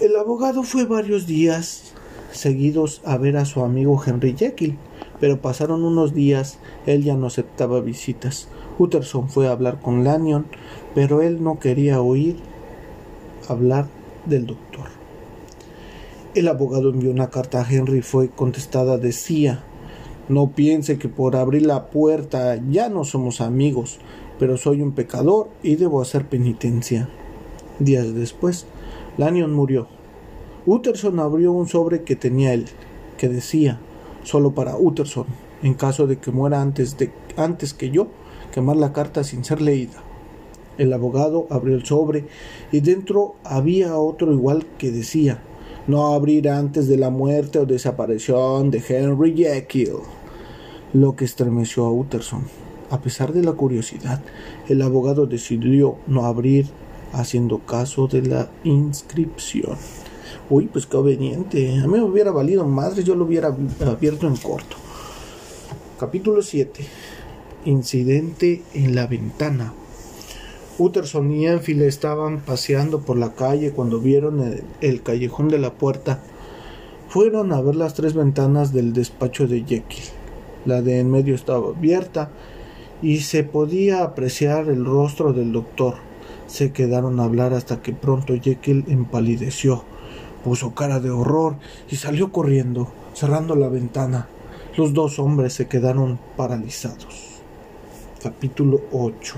El 0.00 0.16
abogado 0.16 0.64
fue 0.64 0.84
varios 0.84 1.28
días 1.28 1.92
seguidos 2.32 3.02
a 3.04 3.18
ver 3.18 3.36
a 3.36 3.44
su 3.44 3.62
amigo 3.62 4.02
Henry 4.04 4.34
Jekyll 4.36 4.76
pero 5.20 5.40
pasaron 5.40 5.84
unos 5.84 6.12
días, 6.12 6.58
él 6.86 7.04
ya 7.04 7.14
no 7.14 7.28
aceptaba 7.28 7.80
visitas. 7.80 8.48
Utterson 8.80 9.28
fue 9.28 9.46
a 9.46 9.52
hablar 9.52 9.80
con 9.80 10.02
Lanyon, 10.02 10.46
pero 10.92 11.22
él 11.22 11.40
no 11.40 11.60
quería 11.60 12.00
oír 12.00 12.34
hablar 13.48 13.86
del 14.26 14.46
doctor. 14.46 14.99
El 16.32 16.46
abogado 16.46 16.90
envió 16.90 17.10
una 17.10 17.28
carta 17.28 17.60
a 17.60 17.68
Henry 17.68 17.98
y 17.98 18.02
fue 18.02 18.28
contestada 18.28 18.98
decía 18.98 19.64
No 20.28 20.52
piense 20.52 20.96
que 20.96 21.08
por 21.08 21.34
abrir 21.34 21.66
la 21.66 21.90
puerta 21.90 22.56
ya 22.70 22.88
no 22.88 23.02
somos 23.02 23.40
amigos, 23.40 23.98
pero 24.38 24.56
soy 24.56 24.80
un 24.80 24.92
pecador 24.92 25.48
y 25.64 25.74
debo 25.74 26.00
hacer 26.00 26.28
penitencia. 26.28 27.08
Días 27.80 28.14
después, 28.14 28.66
Lanyon 29.18 29.52
murió. 29.52 29.88
Utterson 30.66 31.18
abrió 31.18 31.50
un 31.50 31.66
sobre 31.66 32.04
que 32.04 32.14
tenía 32.14 32.54
él, 32.54 32.66
que 33.18 33.28
decía 33.28 33.80
solo 34.22 34.54
para 34.54 34.76
Utterson, 34.76 35.26
en 35.64 35.74
caso 35.74 36.06
de 36.06 36.18
que 36.18 36.30
muera 36.30 36.62
antes, 36.62 36.96
de, 36.96 37.10
antes 37.36 37.74
que 37.74 37.90
yo, 37.90 38.06
quemar 38.54 38.76
la 38.76 38.92
carta 38.92 39.24
sin 39.24 39.44
ser 39.44 39.60
leída. 39.60 40.00
El 40.78 40.92
abogado 40.92 41.48
abrió 41.50 41.74
el 41.74 41.84
sobre 41.84 42.26
y 42.70 42.78
dentro 42.82 43.34
había 43.42 43.96
otro 43.96 44.32
igual 44.32 44.64
que 44.78 44.92
decía 44.92 45.42
no 45.90 46.14
abrir 46.14 46.48
antes 46.48 46.86
de 46.86 46.96
la 46.96 47.10
muerte 47.10 47.58
o 47.58 47.66
desaparición 47.66 48.70
de 48.70 48.82
Henry 48.86 49.34
Jekyll, 49.36 49.98
lo 50.92 51.16
que 51.16 51.24
estremeció 51.24 51.84
a 51.84 51.92
Utterson. 51.92 52.44
A 52.90 53.00
pesar 53.00 53.32
de 53.32 53.42
la 53.42 53.52
curiosidad, 53.52 54.22
el 54.68 54.82
abogado 54.82 55.26
decidió 55.26 55.96
no 56.06 56.26
abrir 56.26 56.66
haciendo 57.12 57.58
caso 57.58 58.06
de 58.06 58.22
la 58.22 58.50
inscripción. 58.62 59.76
Uy, 60.48 60.66
pues 60.66 60.86
qué 60.86 60.96
obediente. 60.96 61.78
A 61.80 61.86
mí 61.86 61.98
me 61.98 62.02
hubiera 62.02 62.30
valido 62.30 62.64
madre, 62.66 63.02
yo 63.02 63.14
lo 63.14 63.24
hubiera 63.24 63.54
abierto 63.84 64.26
en 64.26 64.36
corto. 64.36 64.76
Capítulo 65.98 66.40
7. 66.40 66.84
Incidente 67.64 68.62
en 68.74 68.94
la 68.94 69.06
ventana. 69.06 69.72
Utterson 70.80 71.30
y 71.30 71.46
Enfield 71.46 71.82
estaban 71.82 72.40
paseando 72.40 73.00
por 73.00 73.16
la 73.16 73.34
calle 73.34 73.72
cuando 73.72 74.00
vieron 74.00 74.40
el, 74.40 74.64
el, 74.80 75.02
callejón 75.02 75.48
de 75.48 75.58
la 75.58 75.74
puerta. 75.74 76.20
Fueron 77.08 77.52
a 77.52 77.60
ver 77.60 77.76
las 77.76 77.94
tres 77.94 78.14
ventanas 78.14 78.72
del 78.72 78.92
despacho 78.92 79.46
de 79.46 79.60
Jekyll. 79.60 80.04
La 80.64 80.82
de 80.82 81.00
en 81.00 81.10
medio 81.10 81.34
estaba 81.34 81.68
abierta 81.68 82.30
y 83.02 83.20
se 83.20 83.44
podía 83.44 84.02
apreciar 84.02 84.68
el 84.68 84.84
rostro 84.84 85.32
del 85.32 85.52
doctor. 85.52 85.94
Se 86.46 86.72
quedaron 86.72 87.20
a 87.20 87.24
hablar 87.24 87.52
hasta 87.52 87.82
que 87.82 87.92
pronto 87.92 88.34
Jekyll 88.40 88.84
empalideció 88.88 89.84
puso 90.42 90.74
cara 90.74 91.00
de 91.00 91.10
horror 91.10 91.56
y 91.90 91.96
salió 91.96 92.32
corriendo, 92.32 92.88
cerrando 93.14 93.54
la 93.54 93.68
ventana. 93.68 94.28
Los 94.76 94.94
dos 94.94 95.18
hombres 95.18 95.52
se 95.52 95.68
quedaron 95.68 96.18
paralizados. 96.36 97.40
Capítulo 98.22 98.80
8. 98.92 99.36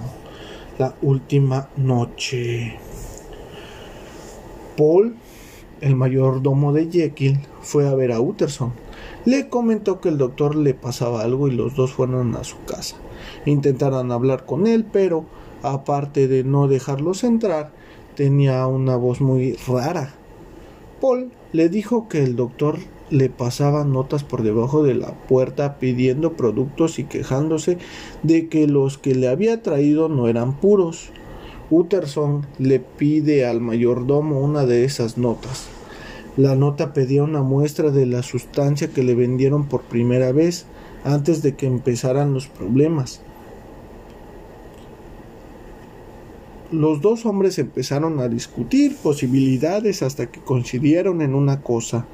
La 0.82 0.96
última 1.00 1.68
noche. 1.76 2.76
Paul, 4.76 5.14
el 5.80 5.94
mayordomo 5.94 6.72
de 6.72 6.90
Jekyll, 6.90 7.38
fue 7.60 7.86
a 7.86 7.94
ver 7.94 8.10
a 8.10 8.20
Utterson. 8.20 8.72
Le 9.24 9.48
comentó 9.48 10.00
que 10.00 10.08
el 10.08 10.18
doctor 10.18 10.56
le 10.56 10.74
pasaba 10.74 11.22
algo 11.22 11.46
y 11.46 11.52
los 11.52 11.76
dos 11.76 11.92
fueron 11.92 12.34
a 12.34 12.42
su 12.42 12.56
casa. 12.64 12.96
Intentaron 13.46 14.10
hablar 14.10 14.44
con 14.44 14.66
él, 14.66 14.84
pero 14.84 15.24
aparte 15.62 16.26
de 16.26 16.42
no 16.42 16.66
dejarlos 16.66 17.22
entrar, 17.22 17.70
tenía 18.16 18.66
una 18.66 18.96
voz 18.96 19.20
muy 19.20 19.52
rara 19.68 20.14
Paul 21.00 21.30
le 21.52 21.68
dijo 21.68 22.08
que 22.08 22.24
el 22.24 22.34
doctor 22.34 22.78
le 23.12 23.28
pasaba 23.28 23.84
notas 23.84 24.24
por 24.24 24.42
debajo 24.42 24.82
de 24.82 24.94
la 24.94 25.12
puerta 25.12 25.78
pidiendo 25.78 26.32
productos 26.32 26.98
y 26.98 27.04
quejándose 27.04 27.78
de 28.22 28.48
que 28.48 28.66
los 28.66 28.96
que 28.96 29.14
le 29.14 29.28
había 29.28 29.62
traído 29.62 30.08
no 30.08 30.28
eran 30.28 30.54
puros. 30.54 31.10
Utterson 31.70 32.46
le 32.58 32.80
pide 32.80 33.46
al 33.46 33.60
mayordomo 33.60 34.40
una 34.40 34.64
de 34.64 34.84
esas 34.84 35.18
notas. 35.18 35.68
La 36.36 36.56
nota 36.56 36.94
pedía 36.94 37.22
una 37.22 37.42
muestra 37.42 37.90
de 37.90 38.06
la 38.06 38.22
sustancia 38.22 38.88
que 38.88 39.02
le 39.02 39.14
vendieron 39.14 39.66
por 39.66 39.82
primera 39.82 40.32
vez 40.32 40.64
antes 41.04 41.42
de 41.42 41.54
que 41.54 41.66
empezaran 41.66 42.32
los 42.32 42.46
problemas. 42.48 43.20
los 46.72 47.02
dos 47.02 47.26
hombres 47.26 47.58
empezaron 47.58 48.18
a 48.18 48.28
discutir 48.28 48.96
posibilidades 48.96 50.02
hasta 50.02 50.30
que 50.30 50.40
coincidieron 50.40 51.20
en 51.20 51.34
una 51.34 51.60
cosa. 51.60 52.06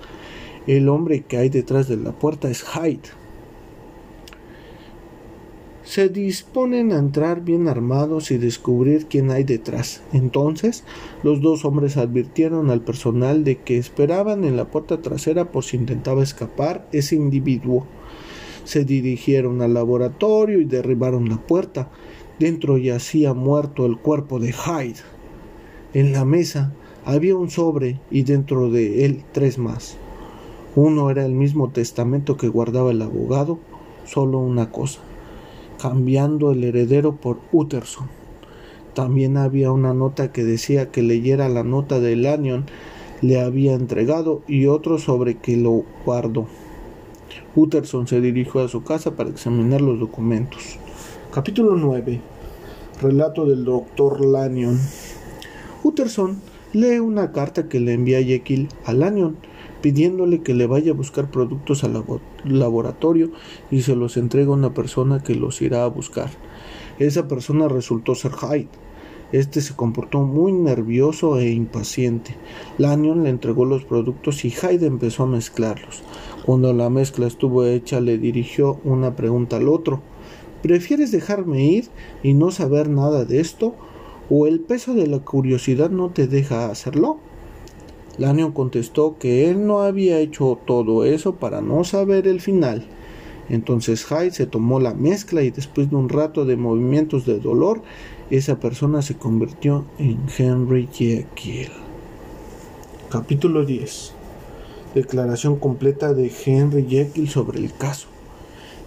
El 0.68 0.90
hombre 0.90 1.22
que 1.22 1.38
hay 1.38 1.48
detrás 1.48 1.88
de 1.88 1.96
la 1.96 2.12
puerta 2.12 2.50
es 2.50 2.62
Hyde. 2.62 3.08
Se 5.82 6.10
disponen 6.10 6.92
a 6.92 6.98
entrar 6.98 7.40
bien 7.40 7.68
armados 7.68 8.30
y 8.30 8.36
descubrir 8.36 9.06
quién 9.06 9.30
hay 9.30 9.44
detrás. 9.44 10.02
Entonces, 10.12 10.84
los 11.22 11.40
dos 11.40 11.64
hombres 11.64 11.96
advirtieron 11.96 12.68
al 12.68 12.82
personal 12.82 13.44
de 13.44 13.56
que 13.56 13.78
esperaban 13.78 14.44
en 14.44 14.58
la 14.58 14.66
puerta 14.66 15.00
trasera 15.00 15.50
por 15.50 15.64
si 15.64 15.78
intentaba 15.78 16.22
escapar 16.22 16.86
ese 16.92 17.16
individuo. 17.16 17.86
se 18.64 18.84
dirigieron 18.84 19.62
al 19.62 19.72
laboratorio 19.72 20.60
y 20.60 20.66
derribaron 20.66 21.30
la 21.30 21.38
puerta. 21.38 21.88
Dentro 22.38 22.76
yacía 22.76 23.32
muerto 23.32 23.86
el 23.86 23.96
cuerpo 23.96 24.38
de 24.38 24.52
Hyde. 24.52 25.00
En 25.94 26.12
la 26.12 26.26
mesa 26.26 26.74
había 27.06 27.36
un 27.36 27.48
sobre 27.48 27.98
y 28.10 28.24
dentro 28.24 28.70
de 28.70 29.06
él 29.06 29.24
tres 29.32 29.56
más. 29.56 29.96
Uno 30.80 31.10
era 31.10 31.26
el 31.26 31.32
mismo 31.32 31.70
testamento 31.70 32.36
que 32.36 32.46
guardaba 32.46 32.92
el 32.92 33.02
abogado, 33.02 33.58
solo 34.04 34.38
una 34.38 34.70
cosa, 34.70 35.00
cambiando 35.82 36.52
el 36.52 36.62
heredero 36.62 37.16
por 37.16 37.40
Utterson. 37.50 38.06
También 38.94 39.38
había 39.38 39.72
una 39.72 39.92
nota 39.92 40.30
que 40.30 40.44
decía 40.44 40.92
que 40.92 41.02
leyera 41.02 41.48
la 41.48 41.64
nota 41.64 41.98
de 41.98 42.14
Lanyon 42.14 42.66
le 43.22 43.40
había 43.40 43.74
entregado 43.74 44.42
y 44.46 44.66
otro 44.66 44.98
sobre 44.98 45.38
que 45.38 45.56
lo 45.56 45.82
guardó. 46.06 46.46
Utterson 47.56 48.06
se 48.06 48.20
dirigió 48.20 48.60
a 48.60 48.68
su 48.68 48.84
casa 48.84 49.16
para 49.16 49.30
examinar 49.30 49.80
los 49.80 49.98
documentos. 49.98 50.78
Capítulo 51.32 51.74
9. 51.74 52.20
Relato 53.02 53.46
del 53.46 53.64
doctor 53.64 54.24
Lanyon. 54.24 54.78
Utterson 55.82 56.40
lee 56.72 57.00
una 57.00 57.32
carta 57.32 57.68
que 57.68 57.80
le 57.80 57.94
envía 57.94 58.22
Jekyll 58.22 58.68
a 58.84 58.92
Lanyon 58.92 59.47
pidiéndole 59.80 60.42
que 60.42 60.54
le 60.54 60.66
vaya 60.66 60.92
a 60.92 60.94
buscar 60.94 61.30
productos 61.30 61.84
al 61.84 62.04
laboratorio 62.44 63.30
y 63.70 63.82
se 63.82 63.96
los 63.96 64.16
entrega 64.16 64.50
a 64.50 64.54
una 64.54 64.74
persona 64.74 65.22
que 65.22 65.34
los 65.34 65.62
irá 65.62 65.84
a 65.84 65.88
buscar. 65.88 66.30
Esa 66.98 67.28
persona 67.28 67.68
resultó 67.68 68.14
ser 68.14 68.32
Hyde. 68.32 68.68
Este 69.30 69.60
se 69.60 69.76
comportó 69.76 70.22
muy 70.22 70.52
nervioso 70.52 71.38
e 71.38 71.50
impaciente. 71.50 72.34
Lanyon 72.78 73.24
le 73.24 73.30
entregó 73.30 73.66
los 73.66 73.84
productos 73.84 74.44
y 74.44 74.50
Hyde 74.50 74.86
empezó 74.86 75.24
a 75.24 75.26
mezclarlos. 75.26 76.02
Cuando 76.46 76.72
la 76.72 76.88
mezcla 76.88 77.26
estuvo 77.26 77.64
hecha, 77.64 78.00
le 78.00 78.16
dirigió 78.16 78.80
una 78.84 79.16
pregunta 79.16 79.56
al 79.56 79.68
otro. 79.68 80.00
¿Prefieres 80.62 81.12
dejarme 81.12 81.62
ir 81.62 81.88
y 82.22 82.32
no 82.32 82.50
saber 82.50 82.88
nada 82.88 83.26
de 83.26 83.40
esto? 83.40 83.74
¿O 84.30 84.46
el 84.46 84.60
peso 84.60 84.94
de 84.94 85.06
la 85.06 85.20
curiosidad 85.20 85.90
no 85.90 86.10
te 86.10 86.26
deja 86.26 86.70
hacerlo? 86.70 87.20
Lanyon 88.18 88.52
contestó 88.52 89.16
que 89.18 89.48
él 89.48 89.66
no 89.66 89.80
había 89.80 90.18
hecho 90.18 90.58
todo 90.66 91.04
eso 91.04 91.36
para 91.36 91.60
no 91.60 91.84
saber 91.84 92.26
el 92.26 92.40
final. 92.40 92.84
Entonces 93.48 94.04
Hyde 94.04 94.32
se 94.32 94.46
tomó 94.46 94.80
la 94.80 94.92
mezcla 94.92 95.42
y 95.42 95.50
después 95.50 95.88
de 95.88 95.96
un 95.96 96.08
rato 96.08 96.44
de 96.44 96.56
movimientos 96.56 97.24
de 97.24 97.38
dolor, 97.38 97.82
esa 98.30 98.60
persona 98.60 99.00
se 99.02 99.14
convirtió 99.14 99.86
en 99.98 100.18
Henry 100.36 100.88
Jekyll. 100.92 101.70
Capítulo 103.08 103.64
10. 103.64 104.12
Declaración 104.94 105.56
completa 105.56 106.12
de 106.12 106.30
Henry 106.44 106.86
Jekyll 106.88 107.28
sobre 107.28 107.60
el 107.60 107.72
caso. 107.72 108.08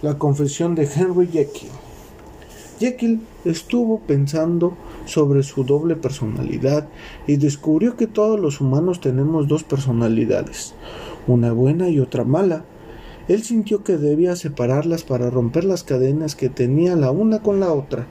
La 0.02 0.18
confesión 0.18 0.74
de 0.74 0.84
Henry 0.84 1.26
Jekyll. 1.26 1.70
Jekyll 2.82 3.20
estuvo 3.44 4.00
pensando 4.00 4.76
sobre 5.04 5.44
su 5.44 5.62
doble 5.62 5.94
personalidad 5.94 6.88
y 7.28 7.36
descubrió 7.36 7.96
que 7.96 8.08
todos 8.08 8.40
los 8.40 8.60
humanos 8.60 9.00
tenemos 9.00 9.46
dos 9.46 9.62
personalidades, 9.62 10.74
una 11.28 11.52
buena 11.52 11.90
y 11.90 12.00
otra 12.00 12.24
mala. 12.24 12.64
Él 13.28 13.44
sintió 13.44 13.84
que 13.84 13.98
debía 13.98 14.34
separarlas 14.34 15.04
para 15.04 15.30
romper 15.30 15.62
las 15.62 15.84
cadenas 15.84 16.34
que 16.34 16.48
tenía 16.48 16.96
la 16.96 17.12
una 17.12 17.40
con 17.40 17.60
la 17.60 17.72
otra. 17.72 18.08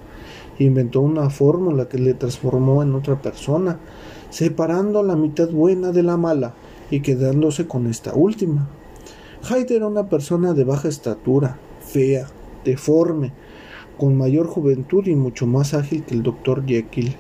Inventó 0.58 1.02
una 1.02 1.30
fórmula 1.30 1.90
que 1.90 1.98
le 1.98 2.14
transformó 2.14 2.82
en 2.82 2.96
otra 2.96 3.22
persona, 3.22 3.78
separando 4.30 5.04
la 5.04 5.18
mitad 5.18 5.50
buena 5.50 5.92
de 5.92 6.04
la 6.04 6.16
mala 6.16 6.54
y 6.90 7.02
quedándose 7.02 7.68
con 7.68 7.88
esta 7.88 8.14
última. 8.14 8.70
Hyde 9.50 9.76
era 9.76 9.88
una 9.88 10.08
persona 10.08 10.54
de 10.54 10.64
baja 10.64 10.88
estatura, 10.88 11.58
fea, 11.82 12.28
deforme, 12.64 13.34
con 13.98 14.18
mayor 14.18 14.48
juventud 14.48 15.06
y 15.08 15.16
mucho 15.16 15.48
más 15.48 15.74
ágil 15.74 16.04
que 16.04 16.16
el 16.16 16.24
doctor 16.24 16.66
Jekyll. 16.66 17.16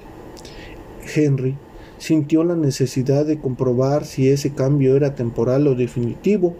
Henry 1.15 1.57
sintió 1.97 2.43
la 2.43 2.55
necesidad 2.55 3.25
de 3.25 3.39
comprobar 3.39 4.05
si 4.05 4.29
ese 4.29 4.53
cambio 4.53 4.95
era 4.95 5.13
temporal 5.13 5.67
o 5.67 5.75
definitivo, 5.75 6.55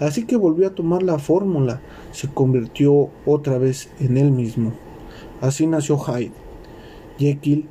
así 0.00 0.24
que 0.24 0.36
volvió 0.36 0.66
a 0.68 0.74
tomar 0.74 1.02
la 1.02 1.18
fórmula, 1.18 1.80
se 2.12 2.28
convirtió 2.28 3.10
otra 3.26 3.58
vez 3.58 3.90
en 4.00 4.16
él 4.16 4.30
mismo. 4.30 4.72
Así 5.40 5.66
nació 5.66 5.98
Hyde. 5.98 6.32
Jekyll 7.18 7.66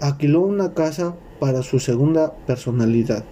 alquiló 0.00 0.42
una 0.42 0.74
casa 0.74 1.16
para 1.40 1.62
su 1.62 1.80
segunda 1.80 2.34
personalidad. 2.46 3.24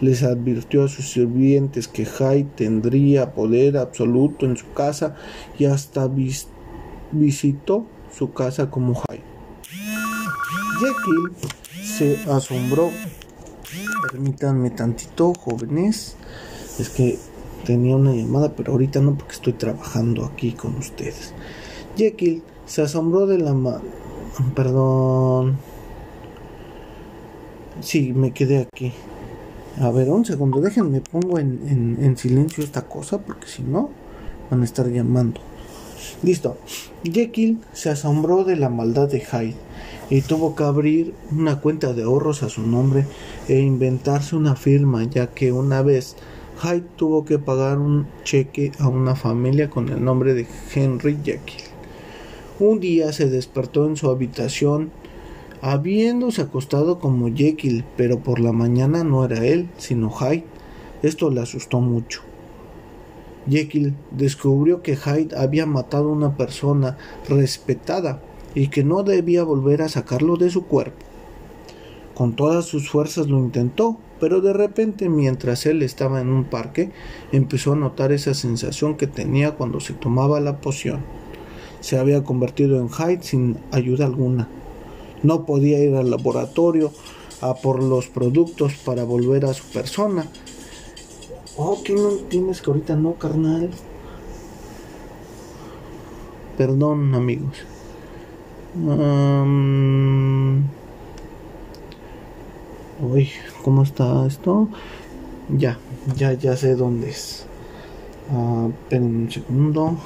Les 0.00 0.22
advirtió 0.22 0.84
a 0.84 0.88
sus 0.88 1.10
sirvientes 1.10 1.86
que 1.86 2.06
Hyde 2.06 2.48
tendría 2.56 3.34
poder 3.34 3.76
absoluto 3.76 4.46
en 4.46 4.56
su 4.56 4.72
casa 4.72 5.16
y 5.58 5.66
hasta 5.66 6.08
visitó 7.12 7.86
su 8.16 8.32
casa 8.32 8.70
como 8.70 8.94
Hyde. 8.94 9.22
Jekyll 10.80 11.50
se 11.82 12.30
asombró. 12.30 12.90
Permítanme 14.10 14.70
tantito, 14.70 15.34
jóvenes. 15.34 16.16
Es 16.78 16.88
que 16.88 17.18
tenía 17.64 17.96
una 17.96 18.12
llamada, 18.12 18.54
pero 18.54 18.72
ahorita 18.72 19.00
no 19.00 19.14
porque 19.14 19.34
estoy 19.34 19.52
trabajando 19.52 20.24
aquí 20.24 20.52
con 20.52 20.76
ustedes. 20.76 21.34
Jekyll 21.96 22.42
se 22.66 22.82
asombró 22.82 23.26
de 23.26 23.38
la 23.38 23.52
ma 23.52 23.80
Perdón. 24.54 25.58
Sí, 27.80 28.12
me 28.12 28.32
quedé 28.32 28.58
aquí. 28.58 28.92
A 29.80 29.90
ver, 29.90 30.10
un 30.10 30.24
segundo, 30.24 30.60
déjenme 30.60 31.00
pongo 31.00 31.38
en, 31.38 31.98
en 32.00 32.16
silencio 32.16 32.64
esta 32.64 32.82
cosa 32.82 33.18
porque 33.18 33.46
si 33.46 33.62
no 33.62 33.90
van 34.50 34.62
a 34.62 34.64
estar 34.64 34.86
llamando. 34.88 35.40
Listo. 36.22 36.56
Jekyll 37.04 37.58
se 37.72 37.90
asombró 37.90 38.44
de 38.44 38.56
la 38.56 38.68
maldad 38.68 39.08
de 39.08 39.20
Hyde 39.20 39.56
y 40.10 40.22
tuvo 40.22 40.54
que 40.54 40.64
abrir 40.64 41.14
una 41.30 41.60
cuenta 41.60 41.92
de 41.92 42.02
ahorros 42.02 42.42
a 42.42 42.48
su 42.48 42.66
nombre 42.66 43.06
e 43.48 43.60
inventarse 43.60 44.36
una 44.36 44.56
firma, 44.56 45.04
ya 45.04 45.28
que 45.28 45.52
una 45.52 45.82
vez 45.82 46.16
Hyde 46.62 46.84
tuvo 46.96 47.24
que 47.24 47.38
pagar 47.38 47.78
un 47.78 48.06
cheque 48.24 48.72
a 48.78 48.88
una 48.88 49.14
familia 49.14 49.70
con 49.70 49.88
el 49.88 50.04
nombre 50.04 50.34
de 50.34 50.46
Henry 50.74 51.16
Jekyll. 51.24 51.62
Un 52.58 52.80
día 52.80 53.12
se 53.12 53.30
despertó 53.30 53.86
en 53.86 53.96
su 53.96 54.10
habitación 54.10 54.90
habiéndose 55.62 56.42
acostado 56.42 56.98
como 56.98 57.34
Jekyll, 57.34 57.84
pero 57.96 58.20
por 58.20 58.40
la 58.40 58.52
mañana 58.52 59.04
no 59.04 59.24
era 59.24 59.44
él, 59.44 59.68
sino 59.78 60.10
Hyde. 60.10 60.44
Esto 61.02 61.30
le 61.30 61.40
asustó 61.40 61.80
mucho. 61.80 62.22
Jekyll 63.48 63.94
descubrió 64.10 64.82
que 64.82 64.96
Hyde 64.96 65.36
había 65.36 65.66
matado 65.66 66.08
a 66.08 66.12
una 66.12 66.36
persona 66.36 66.98
respetada 67.28 68.20
y 68.54 68.68
que 68.68 68.84
no 68.84 69.02
debía 69.02 69.44
volver 69.44 69.82
a 69.82 69.88
sacarlo 69.88 70.36
de 70.36 70.50
su 70.50 70.66
cuerpo. 70.66 71.06
Con 72.14 72.36
todas 72.36 72.66
sus 72.66 72.90
fuerzas 72.90 73.28
lo 73.28 73.38
intentó, 73.38 73.96
pero 74.18 74.40
de 74.42 74.52
repente 74.52 75.08
mientras 75.08 75.64
él 75.64 75.82
estaba 75.82 76.20
en 76.20 76.28
un 76.28 76.44
parque 76.44 76.90
empezó 77.32 77.72
a 77.72 77.76
notar 77.76 78.12
esa 78.12 78.34
sensación 78.34 78.96
que 78.96 79.06
tenía 79.06 79.52
cuando 79.52 79.80
se 79.80 79.94
tomaba 79.94 80.40
la 80.40 80.60
poción. 80.60 81.00
Se 81.80 81.98
había 81.98 82.22
convertido 82.22 82.78
en 82.78 82.90
Hyde 82.90 83.22
sin 83.22 83.56
ayuda 83.72 84.04
alguna. 84.04 84.48
No 85.22 85.46
podía 85.46 85.78
ir 85.78 85.94
al 85.94 86.10
laboratorio 86.10 86.92
a 87.40 87.54
por 87.54 87.82
los 87.82 88.08
productos 88.08 88.74
para 88.74 89.04
volver 89.04 89.46
a 89.46 89.54
su 89.54 89.64
persona 89.72 90.26
Oh, 91.62 91.78
¿qué 91.84 91.92
no 91.92 92.08
tienes 92.30 92.62
que 92.62 92.70
ahorita 92.70 92.96
no, 92.96 93.16
carnal? 93.16 93.68
Perdón, 96.56 97.14
amigos. 97.14 97.54
Uy, 103.02 103.28
¿cómo 103.62 103.82
está 103.82 104.26
esto? 104.26 104.70
Ya, 105.54 105.78
ya, 106.16 106.32
ya 106.32 106.56
sé 106.56 106.76
dónde 106.76 107.10
es. 107.10 107.44
Uh, 108.32 108.72
un 108.96 109.28
segundo. 109.30 109.98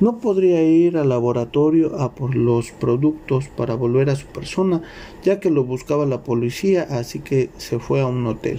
No 0.00 0.18
podría 0.18 0.60
ir 0.64 0.98
al 0.98 1.10
laboratorio 1.10 2.00
a 2.00 2.16
por 2.16 2.34
los 2.34 2.72
productos 2.72 3.46
para 3.46 3.76
volver 3.76 4.10
a 4.10 4.16
su 4.16 4.26
persona, 4.26 4.82
ya 5.22 5.38
que 5.38 5.50
lo 5.50 5.62
buscaba 5.62 6.04
la 6.04 6.24
policía, 6.24 6.84
así 6.90 7.20
que 7.20 7.50
se 7.58 7.78
fue 7.78 8.00
a 8.00 8.08
un 8.08 8.26
hotel 8.26 8.58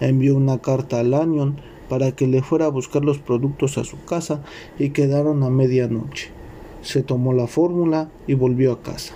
envió 0.00 0.36
una 0.36 0.58
carta 0.58 1.00
a 1.00 1.02
Lanyon 1.02 1.56
para 1.88 2.12
que 2.12 2.26
le 2.26 2.40
fuera 2.42 2.66
a 2.66 2.70
buscar 2.70 3.04
los 3.04 3.18
productos 3.18 3.76
a 3.76 3.84
su 3.84 4.02
casa 4.04 4.42
y 4.78 4.90
quedaron 4.90 5.42
a 5.42 5.50
medianoche. 5.50 6.30
Se 6.82 7.02
tomó 7.02 7.32
la 7.32 7.46
fórmula 7.46 8.10
y 8.26 8.34
volvió 8.34 8.72
a 8.72 8.80
casa. 8.80 9.14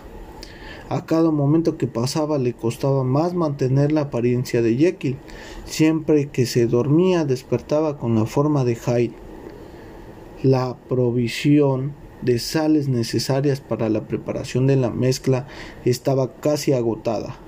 A 0.88 1.07
cada 1.07 1.31
momento 1.31 1.79
que 1.79 1.87
pasaba 1.87 2.37
le 2.37 2.53
costaba 2.53 3.05
más 3.05 3.33
mantener 3.33 3.92
la 3.92 4.03
apariencia 4.03 4.61
de 4.61 4.77
Jekyll. 4.77 5.16
Siempre 5.64 6.29
que 6.29 6.47
se 6.47 6.66
dormía 6.66 7.25
despertaba 7.25 7.97
con 7.97 8.16
la 8.16 8.27
forma 8.27 8.64
de 8.64 8.75
Hyde. 8.75 9.14
La 10.42 10.77
provisión 10.88 11.92
de 12.23 12.38
sales 12.38 12.88
necesarias 12.88 13.61
para 13.61 13.88
la 13.88 14.03
preparación 14.03 14.66
de 14.66 14.77
la 14.77 14.90
mezcla 14.90 15.47
estaba 15.85 16.35
casi 16.35 16.73
agotada 16.73 17.38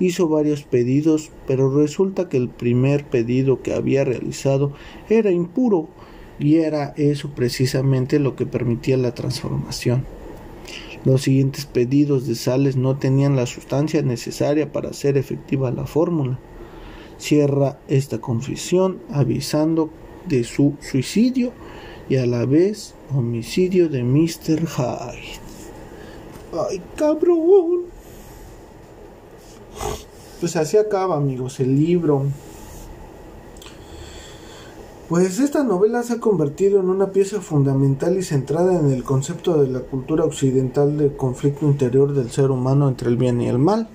hizo 0.00 0.28
varios 0.28 0.62
pedidos, 0.62 1.30
pero 1.46 1.70
resulta 1.70 2.28
que 2.28 2.36
el 2.36 2.48
primer 2.48 3.04
pedido 3.04 3.62
que 3.62 3.74
había 3.74 4.04
realizado 4.04 4.72
era 5.08 5.30
impuro 5.30 5.88
y 6.38 6.56
era 6.56 6.94
eso 6.96 7.30
precisamente 7.34 8.18
lo 8.18 8.36
que 8.36 8.46
permitía 8.46 8.96
la 8.96 9.14
transformación. 9.14 10.04
Los 11.04 11.22
siguientes 11.22 11.66
pedidos 11.66 12.26
de 12.26 12.34
Sales 12.34 12.76
no 12.76 12.96
tenían 12.96 13.36
la 13.36 13.46
sustancia 13.46 14.00
necesaria 14.02 14.72
para 14.72 14.90
hacer 14.90 15.18
efectiva 15.18 15.70
la 15.70 15.86
fórmula. 15.86 16.38
Cierra 17.18 17.78
esta 17.88 18.18
confesión 18.18 19.00
avisando 19.10 19.90
de 20.26 20.44
su 20.44 20.74
suicidio 20.80 21.52
y 22.08 22.16
a 22.16 22.26
la 22.26 22.46
vez 22.46 22.94
homicidio 23.14 23.88
de 23.88 24.02
Mr. 24.02 24.66
Hyde. 24.66 25.38
¡Ay, 26.52 26.80
cabrón! 26.96 27.93
Pues 30.40 30.56
así 30.56 30.76
acaba, 30.76 31.16
amigos, 31.16 31.60
el 31.60 31.76
libro. 31.76 32.24
Pues 35.08 35.38
esta 35.38 35.62
novela 35.62 36.02
se 36.02 36.14
ha 36.14 36.20
convertido 36.20 36.80
en 36.80 36.88
una 36.88 37.12
pieza 37.12 37.40
fundamental 37.40 38.16
y 38.16 38.22
centrada 38.22 38.78
en 38.78 38.90
el 38.90 39.04
concepto 39.04 39.60
de 39.62 39.68
la 39.68 39.80
cultura 39.80 40.24
occidental 40.24 40.96
del 40.96 41.14
conflicto 41.14 41.66
interior 41.66 42.14
del 42.14 42.30
ser 42.30 42.50
humano 42.50 42.88
entre 42.88 43.10
el 43.10 43.16
bien 43.16 43.40
y 43.40 43.48
el 43.48 43.58
mal. 43.58 43.88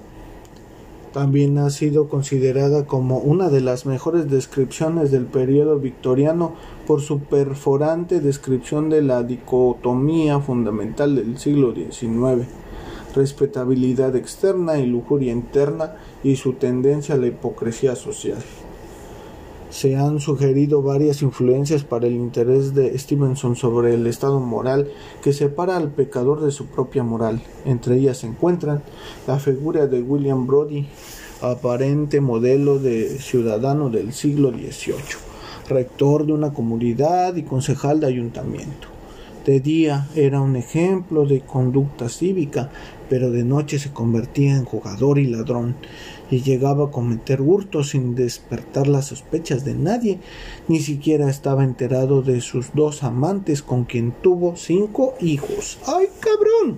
También 1.13 1.57
ha 1.57 1.71
sido 1.71 2.07
considerada 2.07 2.85
como 2.85 3.17
una 3.17 3.49
de 3.49 3.61
las 3.61 3.87
mejores 3.87 4.29
descripciones 4.29 5.09
del 5.09 5.25
periodo 5.25 5.79
victoriano 5.79 6.53
por 6.85 7.01
su 7.01 7.19
perforante 7.19 8.21
descripción 8.21 8.89
de 8.89 9.01
la 9.01 9.23
dicotomía 9.23 10.39
fundamental 10.39 11.15
del 11.15 11.39
siglo 11.39 11.73
XIX, 11.73 12.47
respetabilidad 13.15 14.15
externa 14.15 14.77
y 14.77 14.85
lujuria 14.85 15.31
interna 15.31 15.95
y 16.23 16.35
su 16.35 16.53
tendencia 16.53 17.15
a 17.15 17.17
la 17.17 17.27
hipocresía 17.27 17.95
social 17.95 18.43
se 19.69 19.95
han 19.95 20.19
sugerido 20.19 20.81
varias 20.81 21.21
influencias 21.21 21.83
para 21.83 22.07
el 22.07 22.13
interés 22.13 22.73
de 22.73 22.97
Stevenson 22.97 23.55
sobre 23.55 23.93
el 23.93 24.07
estado 24.07 24.39
moral 24.39 24.89
que 25.21 25.31
separa 25.31 25.77
al 25.77 25.91
pecador 25.91 26.41
de 26.41 26.51
su 26.51 26.65
propia 26.65 27.03
moral. 27.03 27.41
Entre 27.65 27.97
ellas 27.97 28.17
se 28.17 28.27
encuentran 28.27 28.81
la 29.27 29.39
figura 29.39 29.87
de 29.87 30.01
William 30.01 30.47
Brody, 30.47 30.87
aparente 31.41 32.19
modelo 32.19 32.79
de 32.79 33.19
ciudadano 33.19 33.89
del 33.89 34.11
siglo 34.13 34.49
XVIII, 34.49 34.95
rector 35.69 36.25
de 36.25 36.33
una 36.33 36.51
comunidad 36.51 37.35
y 37.35 37.43
concejal 37.43 37.99
de 37.99 38.07
ayuntamiento. 38.07 38.87
De 39.45 39.59
día 39.61 40.07
era 40.15 40.41
un 40.41 40.55
ejemplo 40.55 41.25
de 41.25 41.41
conducta 41.41 42.09
cívica, 42.09 42.69
pero 43.09 43.31
de 43.31 43.43
noche 43.43 43.79
se 43.79 43.91
convertía 43.91 44.55
en 44.55 44.65
jugador 44.65 45.19
y 45.19 45.27
ladrón 45.27 45.75
y 46.31 46.41
llegaba 46.41 46.85
a 46.85 46.91
cometer 46.91 47.41
hurtos 47.41 47.89
sin 47.89 48.15
despertar 48.15 48.87
las 48.87 49.07
sospechas 49.07 49.65
de 49.65 49.73
nadie, 49.73 50.19
ni 50.67 50.79
siquiera 50.79 51.29
estaba 51.29 51.63
enterado 51.63 52.21
de 52.21 52.41
sus 52.41 52.73
dos 52.73 53.03
amantes 53.03 53.63
con 53.63 53.85
quien 53.85 54.11
tuvo 54.11 54.55
cinco 54.55 55.15
hijos. 55.19 55.79
¡Ay, 55.87 56.07
cabrón! 56.19 56.77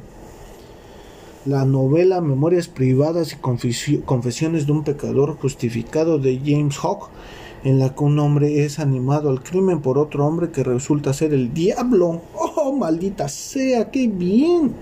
La 1.46 1.66
novela 1.66 2.22
Memorias 2.22 2.68
privadas 2.68 3.34
y 3.34 3.98
confesiones 4.06 4.68
de 4.68 4.72
un 4.72 4.84
pecador 4.84 5.38
justificado 5.38 6.20
de 6.20 6.40
James 6.46 6.78
Hawke, 6.78 7.10
en 7.64 7.80
la 7.80 7.94
que 7.94 8.04
un 8.04 8.20
hombre 8.20 8.64
es 8.64 8.80
animado 8.80 9.30
al 9.30 9.44
crimen 9.44 9.82
por 9.82 9.98
otro 9.98 10.26
hombre 10.26 10.52
que 10.52 10.64
resulta 10.64 11.14
ser 11.14 11.34
el 11.34 11.54
diablo. 11.54 12.22
¡Oh, 12.34 12.74
maldita 12.74 13.28
sea! 13.28 13.90
¡Qué 13.92 14.08
bien! 14.08 14.74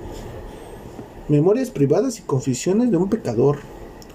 Memorias 1.30 1.70
privadas 1.70 2.18
y 2.18 2.24
confesiones 2.24 2.90
de 2.90 2.98
un 2.98 3.08
pecador 3.08 3.60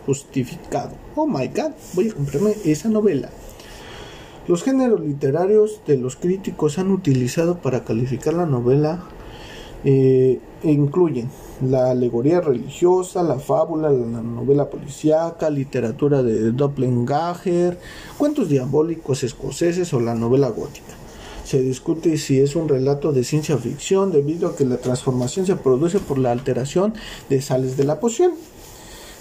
justificado. 0.05 0.91
Oh 1.15 1.29
my 1.29 1.47
god, 1.47 1.71
voy 1.93 2.09
a 2.09 2.13
comprarme 2.13 2.55
esa 2.65 2.89
novela. 2.89 3.31
Los 4.49 4.65
géneros 4.65 5.01
literarios 5.01 5.81
de 5.87 5.97
los 5.97 6.17
críticos 6.17 6.79
han 6.79 6.91
utilizado 6.91 7.59
para 7.59 7.85
calificar 7.85 8.35
la 8.35 8.47
novela 8.47 9.05
eh, 9.85 10.41
incluyen 10.65 11.31
la 11.63 11.93
alegoría 11.93 12.41
religiosa, 12.41 13.23
la 13.23 13.39
fábula, 13.39 13.91
la 13.91 14.23
novela 14.23 14.69
policíaca, 14.69 15.51
literatura 15.51 16.23
de 16.23 16.51
Doppelganger, 16.51 17.79
cuentos 18.19 18.49
diabólicos 18.49 19.23
escoceses 19.23 19.93
o 19.95 20.01
la 20.01 20.15
novela 20.15 20.49
gótica. 20.49 21.04
Se 21.45 21.61
discute 21.61 22.17
si 22.17 22.41
es 22.41 22.57
un 22.57 22.69
relato 22.69 23.13
de 23.13 23.23
ciencia 23.23 23.59
ficción 23.59 24.11
debido 24.11 24.49
a 24.49 24.57
que 24.57 24.65
la 24.65 24.79
transformación 24.79 25.47
se 25.47 25.57
produce 25.57 25.99
por 26.01 26.19
la 26.19 26.33
alteración 26.33 26.95
de 27.29 27.43
sales 27.43 27.77
de 27.77 27.85
la 27.85 28.01
poción. 28.01 28.33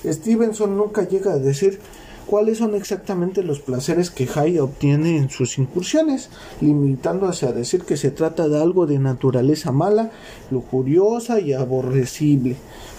Stevenson 0.05 0.77
nunca 0.77 1.07
llega 1.07 1.33
a 1.33 1.39
decir 1.39 1.79
cuáles 2.25 2.57
son 2.59 2.75
exactamente 2.75 3.43
los 3.43 3.59
placeres 3.59 4.09
que 4.09 4.27
Hay 4.35 4.57
obtiene 4.57 5.17
en 5.17 5.29
sus 5.29 5.57
incursiones, 5.57 6.29
limitándose 6.61 7.45
a 7.45 7.51
decir 7.51 7.83
que 7.83 7.97
se 7.97 8.11
trata 8.11 8.47
de 8.47 8.61
algo 8.61 8.85
de 8.85 8.99
naturaleza 8.99 9.71
mala, 9.71 10.11
lujuriosa 10.49 11.39
y 11.39 11.53
aborrecible 11.53 12.55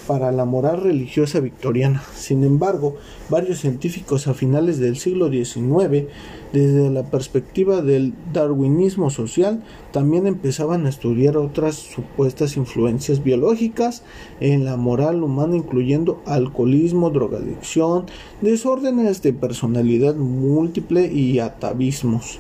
para 0.06 0.32
la 0.32 0.44
moral 0.44 0.82
religiosa 0.82 1.40
victoriana. 1.40 2.02
Sin 2.14 2.44
embargo, 2.44 2.96
varios 3.28 3.60
científicos 3.60 4.26
a 4.26 4.34
finales 4.34 4.78
del 4.78 4.96
siglo 4.96 5.30
XIX, 5.30 6.06
desde 6.52 6.90
la 6.90 7.04
perspectiva 7.10 7.82
del 7.82 8.14
darwinismo 8.32 9.10
social, 9.10 9.62
también 9.92 10.26
empezaban 10.26 10.86
a 10.86 10.88
estudiar 10.88 11.36
otras 11.36 11.76
supuestas 11.76 12.56
influencias 12.56 13.22
biológicas 13.22 14.02
en 14.40 14.64
la 14.64 14.76
moral 14.76 15.22
humana, 15.22 15.56
incluyendo 15.56 16.22
alcoholismo, 16.26 17.10
drogadicción, 17.10 18.06
desórdenes 18.40 19.22
de 19.22 19.32
personalidad 19.32 20.14
múltiple 20.14 21.12
y 21.12 21.38
atavismos. 21.38 22.38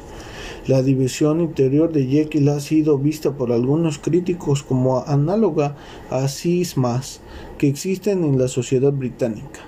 La 0.66 0.82
división 0.82 1.42
interior 1.42 1.92
de 1.92 2.06
Jekyll 2.06 2.48
ha 2.48 2.58
sido 2.58 2.96
vista 2.96 3.32
por 3.32 3.52
algunos 3.52 3.98
críticos 3.98 4.62
como 4.62 5.04
análoga 5.06 5.76
a 6.08 6.26
cismas 6.28 7.20
existen 7.68 8.24
en 8.24 8.38
la 8.38 8.48
sociedad 8.48 8.92
británica. 8.92 9.60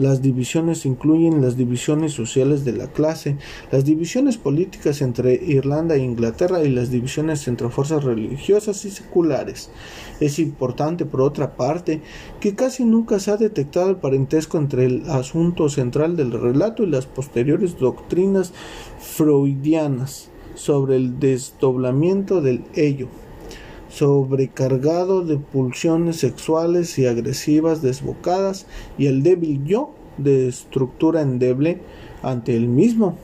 Las 0.00 0.22
divisiones 0.22 0.86
incluyen 0.86 1.42
las 1.42 1.58
divisiones 1.58 2.12
sociales 2.12 2.64
de 2.64 2.72
la 2.72 2.86
clase, 2.86 3.36
las 3.70 3.84
divisiones 3.84 4.38
políticas 4.38 5.02
entre 5.02 5.34
Irlanda 5.34 5.94
e 5.94 5.98
Inglaterra 5.98 6.64
y 6.64 6.70
las 6.70 6.90
divisiones 6.90 7.46
entre 7.48 7.68
fuerzas 7.68 8.04
religiosas 8.04 8.82
y 8.86 8.90
seculares. 8.90 9.70
Es 10.18 10.38
importante, 10.38 11.04
por 11.04 11.20
otra 11.20 11.54
parte, 11.54 12.00
que 12.40 12.54
casi 12.54 12.84
nunca 12.84 13.18
se 13.18 13.30
ha 13.30 13.36
detectado 13.36 13.90
el 13.90 13.96
parentesco 13.96 14.56
entre 14.56 14.86
el 14.86 15.10
asunto 15.10 15.68
central 15.68 16.16
del 16.16 16.32
relato 16.32 16.82
y 16.82 16.86
las 16.86 17.04
posteriores 17.04 17.78
doctrinas 17.78 18.54
freudianas 19.00 20.30
sobre 20.54 20.96
el 20.96 21.20
desdoblamiento 21.20 22.40
del 22.40 22.64
ello 22.74 23.08
sobrecargado 23.90 25.24
de 25.24 25.36
pulsiones 25.36 26.16
sexuales 26.16 26.98
y 26.98 27.06
agresivas 27.06 27.82
desbocadas 27.82 28.66
y 28.96 29.06
el 29.06 29.22
débil 29.22 29.64
yo 29.64 29.90
de 30.16 30.48
estructura 30.48 31.22
endeble 31.22 31.80
ante 32.22 32.56
el 32.56 32.68
mismo. 32.68 33.16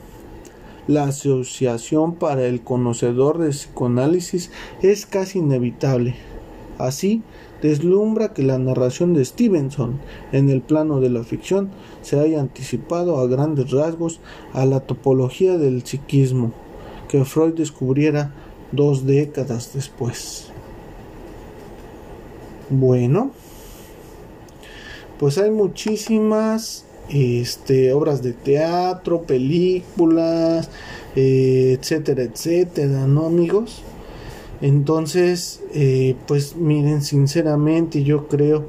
La 0.87 1.05
asociación 1.05 2.15
para 2.15 2.45
el 2.45 2.61
conocedor 2.61 3.39
de 3.39 3.49
psicoanálisis 3.49 4.51
es 4.81 5.05
casi 5.05 5.39
inevitable. 5.39 6.15
Así, 6.77 7.23
deslumbra 7.61 8.33
que 8.33 8.43
la 8.43 8.57
narración 8.57 9.13
de 9.13 9.25
Stevenson 9.25 9.99
en 10.31 10.49
el 10.49 10.61
plano 10.61 10.99
de 10.99 11.09
la 11.09 11.23
ficción 11.23 11.69
se 12.03 12.19
haya 12.19 12.39
anticipado 12.39 13.19
a 13.19 13.27
grandes 13.27 13.71
rasgos 13.71 14.19
a 14.53 14.65
la 14.65 14.81
topología 14.81 15.57
del 15.57 15.83
psiquismo 15.83 16.53
que 17.07 17.23
Freud 17.25 17.53
descubriera 17.53 18.31
dos 18.71 19.05
décadas 19.05 19.73
después. 19.73 20.51
Bueno, 22.69 23.31
pues 25.19 25.37
hay 25.37 25.51
muchísimas 25.51 26.83
este, 27.09 27.93
obras 27.93 28.21
de 28.21 28.33
teatro, 28.33 29.21
películas, 29.21 30.69
eh, 31.15 31.77
etcétera, 31.79 32.23
etcétera, 32.23 33.07
¿no, 33.07 33.27
amigos? 33.27 33.83
Entonces, 34.61 35.61
eh, 35.73 36.15
pues 36.27 36.55
miren, 36.55 37.01
sinceramente 37.01 38.03
yo 38.03 38.27
creo 38.27 38.65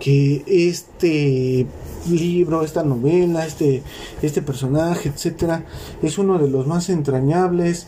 que 0.00 0.42
este 0.46 1.66
libro, 2.10 2.64
esta 2.64 2.82
novela, 2.82 3.46
este, 3.46 3.82
este 4.20 4.42
personaje, 4.42 5.10
etcétera, 5.10 5.64
es 6.02 6.18
uno 6.18 6.38
de 6.38 6.48
los 6.48 6.66
más 6.66 6.88
entrañables. 6.88 7.86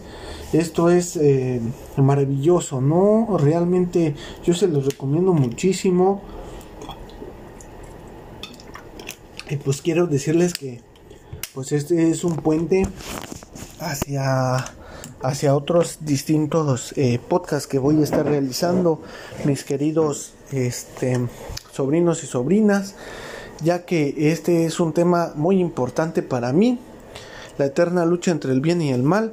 Esto 0.54 0.88
es 0.88 1.16
eh, 1.16 1.60
maravilloso, 1.96 2.80
¿no? 2.80 3.36
Realmente 3.38 4.14
yo 4.44 4.54
se 4.54 4.68
los 4.68 4.86
recomiendo 4.86 5.32
muchísimo. 5.32 6.22
Y 9.50 9.56
pues 9.56 9.82
quiero 9.82 10.06
decirles 10.06 10.54
que 10.54 10.80
pues 11.54 11.72
este 11.72 12.10
es 12.10 12.24
un 12.24 12.36
puente 12.36 12.86
hacia 13.80 14.64
hacia 15.22 15.56
otros 15.56 15.98
distintos 16.02 16.92
eh, 16.96 17.18
podcasts 17.18 17.66
que 17.66 17.78
voy 17.78 18.00
a 18.00 18.04
estar 18.04 18.26
realizando, 18.26 19.00
mis 19.44 19.64
queridos 19.64 20.34
este, 20.52 21.18
sobrinos 21.72 22.22
y 22.24 22.26
sobrinas, 22.26 22.94
ya 23.62 23.86
que 23.86 24.14
este 24.30 24.66
es 24.66 24.80
un 24.80 24.92
tema 24.92 25.32
muy 25.34 25.60
importante 25.60 26.22
para 26.22 26.52
mí, 26.52 26.78
la 27.56 27.66
eterna 27.66 28.04
lucha 28.04 28.32
entre 28.32 28.52
el 28.52 28.60
bien 28.60 28.82
y 28.82 28.92
el 28.92 29.02
mal, 29.02 29.32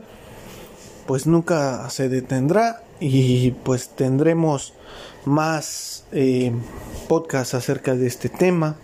pues 1.12 1.28
nunca 1.28 1.89
se 1.89 2.08
detendrá 2.08 2.84
y 3.02 3.52
pues 3.52 3.89
tendremos 3.89 4.71
más 5.26 6.06
eh, 6.13 6.54
podcasts 7.10 7.54
acerca 7.54 7.95
de 7.95 8.08
este 8.08 8.30
tema. 8.30 8.78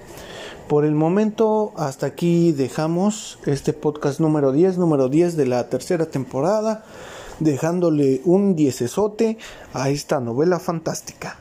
Por 0.68 0.84
el 0.84 0.94
momento, 0.94 1.72
hasta 1.78 2.08
aquí 2.08 2.52
dejamos 2.52 3.40
este 3.46 3.72
podcast 3.72 4.20
número 4.20 4.52
10, 4.52 4.78
número 4.78 5.08
10 5.08 5.38
de 5.38 5.46
la 5.46 5.70
tercera 5.70 6.08
temporada, 6.08 6.84
dejándole 7.40 8.20
un 8.26 8.58
diecesote 8.58 9.38
a 9.72 9.90
esta 9.90 10.20
novela 10.20 10.60
fantástica. 10.60 11.40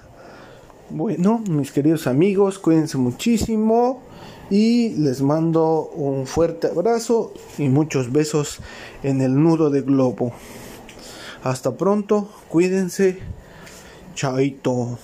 Bueno, 0.90 1.42
mis 1.51 1.72
queridos 1.72 2.07
amigos, 2.07 2.61
cuídense 2.61 2.96
muchísimo 2.96 4.03
y 4.51 4.90
les 4.90 5.20
mando 5.20 5.90
un 5.96 6.29
fuerte 6.29 6.68
abrazo 6.68 7.33
y 7.59 7.68
muchos 7.70 8.12
besos 8.12 8.61
en 9.03 9.20
el 9.20 9.35
nudo 9.35 9.68
de 9.68 9.83
globo. 9.83 10.33
Hasta 11.42 11.77
pronto, 11.77 12.29
cuídense, 12.49 13.20
chaito. 14.14 14.99